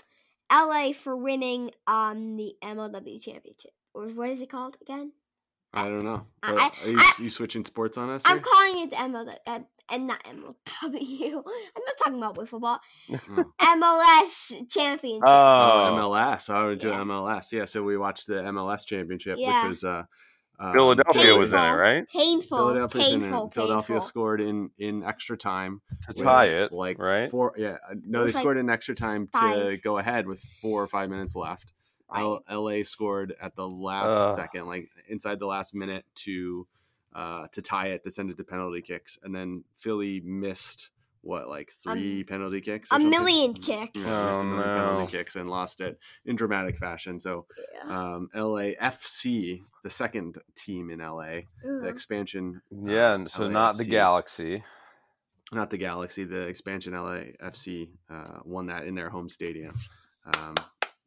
[0.51, 3.71] LA for winning um the MLW championship.
[3.93, 5.11] Or what is it called again?
[5.75, 6.27] I don't know.
[6.43, 8.23] I- What- I- are you, I- you switching sports on us?
[8.25, 8.43] I'm here?
[8.43, 9.59] calling it the MLW uh,
[9.91, 10.53] and not MLW.
[11.33, 12.79] I'm not talking about wiffle ball.
[13.61, 15.23] MLS championship.
[15.27, 16.49] Oh, Oh, MLS.
[16.53, 16.99] I would do Yeah.
[17.01, 17.51] MLS.
[17.51, 17.65] Yeah.
[17.65, 19.63] So we watched the MLS championship, Yeah.
[19.63, 20.03] which was uh,
[20.63, 21.77] um, Philadelphia was in it, Painful.
[21.77, 22.07] right?
[22.09, 23.23] painful, Philadelphia's in it.
[23.23, 24.01] painful, Philadelphia painful.
[24.07, 27.29] scored in in extra time To tie it, like right?
[27.29, 27.53] four.
[27.57, 30.81] Yeah, uh, no, they was like scored in extra time to go ahead with four
[30.81, 31.73] or five minutes left.
[32.11, 32.21] Right.
[32.21, 34.37] L- LA scored at the last Ugh.
[34.37, 36.67] second, like inside the last minute to
[37.13, 40.89] uh, to tie it to send it to penalty kicks, and then Philly missed
[41.23, 43.09] what like Um, three penalty kicks, or a something?
[43.09, 43.91] million kicks.
[43.99, 44.75] Yeah, missed a Oh, million no.
[44.75, 47.19] penalty kicks and lost it in dramatic fashion.
[47.19, 48.13] So Yeah.
[48.15, 52.61] um, LAFC, the second team in LA, the expansion.
[52.71, 54.63] Yeah, uh, and so not the Galaxy.
[55.51, 59.73] not the Galaxy, the expansion LAFC uh, won that in their home stadium.
[60.25, 60.55] Um,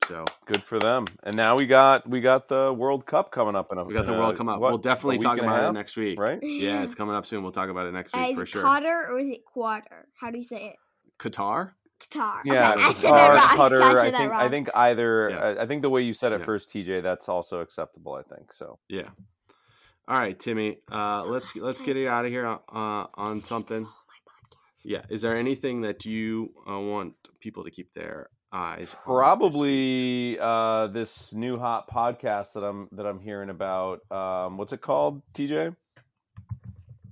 [0.06, 1.04] so Good for them.
[1.22, 4.06] And now we got we got the World Cup coming up in a we got
[4.06, 4.60] the a- World come up.
[4.60, 6.18] what, we'll definitely talk and a about it next week.
[6.18, 6.38] right?
[6.42, 7.42] Yeah, it's coming up soon.
[7.42, 8.62] We'll talk about it next week Uh, for sure.
[8.62, 10.08] Qatar or is it quarter?
[10.20, 10.76] How do you say it?
[11.18, 11.72] Qatar.
[11.98, 12.40] Qatar.
[12.44, 13.70] Yeah, okay, I Qatar, wrong.
[13.70, 15.36] Qatar, I, I think I think either Yeah.
[15.38, 16.44] I, I think the way you said it Yeah.
[16.46, 18.14] first, TJ, that's also acceptable.
[18.14, 18.78] I think so.
[18.88, 19.08] Yeah.
[20.08, 20.78] All right, Timmy.
[20.92, 22.58] Uh, let's let's get it out of here uh,
[23.14, 23.88] on something.
[24.84, 25.02] Yeah.
[25.08, 28.72] Is there anything that you uh, want people to keep their eyes?
[28.72, 28.94] on this?
[29.04, 34.00] Probably uh, this new hot podcast that I'm that I'm hearing about.
[34.10, 35.74] Um, what's it called, TJ?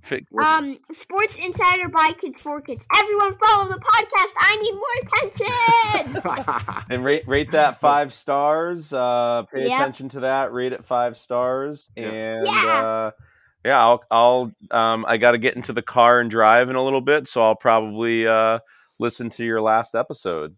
[0.03, 2.83] Fi- what's it- Um, Sports Insider by Kids for Kids.
[2.95, 4.31] Everyone follow the podcast.
[4.37, 6.83] I need more attention.
[6.89, 8.93] and rate rate that five stars.
[8.93, 9.71] Uh, pay Yep.
[9.79, 10.53] attention to that.
[10.53, 12.03] Rate it five stars, Yeah.
[12.07, 12.53] and Yeah.
[12.83, 13.11] uh,
[13.65, 16.83] yeah, I'll I'll um, I got to get into the car and drive in a
[16.83, 18.59] little bit, so I'll probably uh,
[18.99, 20.55] listen to your last episode.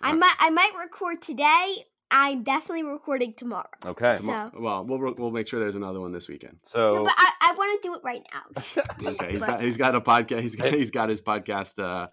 [0.00, 1.86] I might I might record today.
[2.10, 3.66] I'm definitely recording tomorrow.
[3.84, 6.58] Okay, So- well, we'll we'll make sure there's another one this weekend.
[6.62, 8.82] so but I, I want to do it right now.
[9.12, 10.40] Okay, he's But- got he's got a podcast.
[10.40, 12.08] He's got he's got his podcast uh,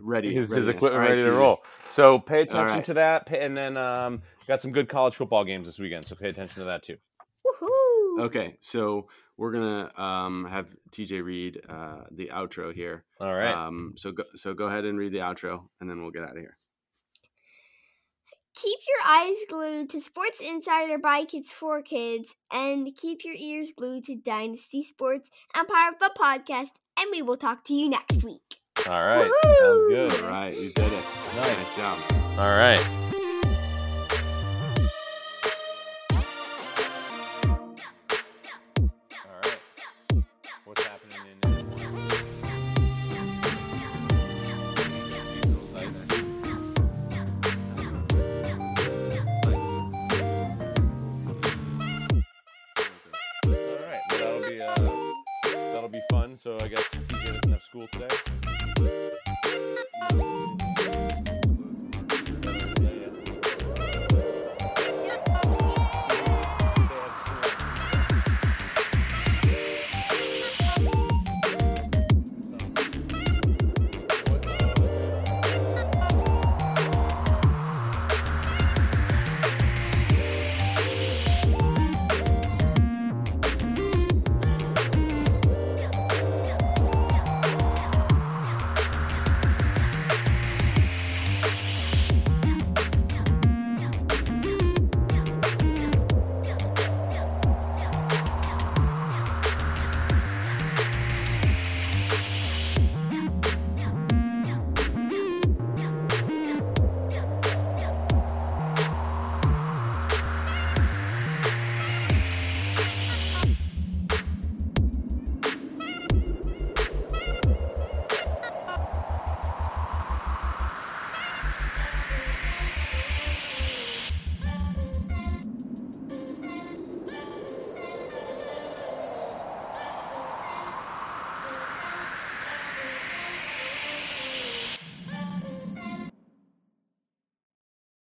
[0.00, 0.32] ready.
[0.32, 1.58] his, his equipment All right, ready to roll.
[1.90, 2.84] So pay attention right.
[2.84, 6.04] to that, pay, and then um, got some good college football games this weekend.
[6.06, 6.96] So pay attention to that too.
[7.46, 8.20] Woohoo!
[8.24, 13.04] Okay, so we're gonna um, have TJ read uh, the outro here.
[13.20, 13.52] All right.
[13.54, 16.30] Um, so go, so go ahead and read the outro, and then we'll get out
[16.30, 16.56] of here.
[18.60, 23.68] Keep your eyes glued to Sports Insider by Kids for Kids, and keep your ears
[23.76, 26.70] glued to Dynasty Sports Empire of the podcast.
[26.98, 28.58] And we will talk to you next week.
[28.88, 29.30] All right.
[29.44, 30.24] Sounds good.
[30.24, 31.04] All right, you did it.
[31.36, 31.56] Nice.
[31.56, 31.98] Nice job.
[32.36, 33.07] All right.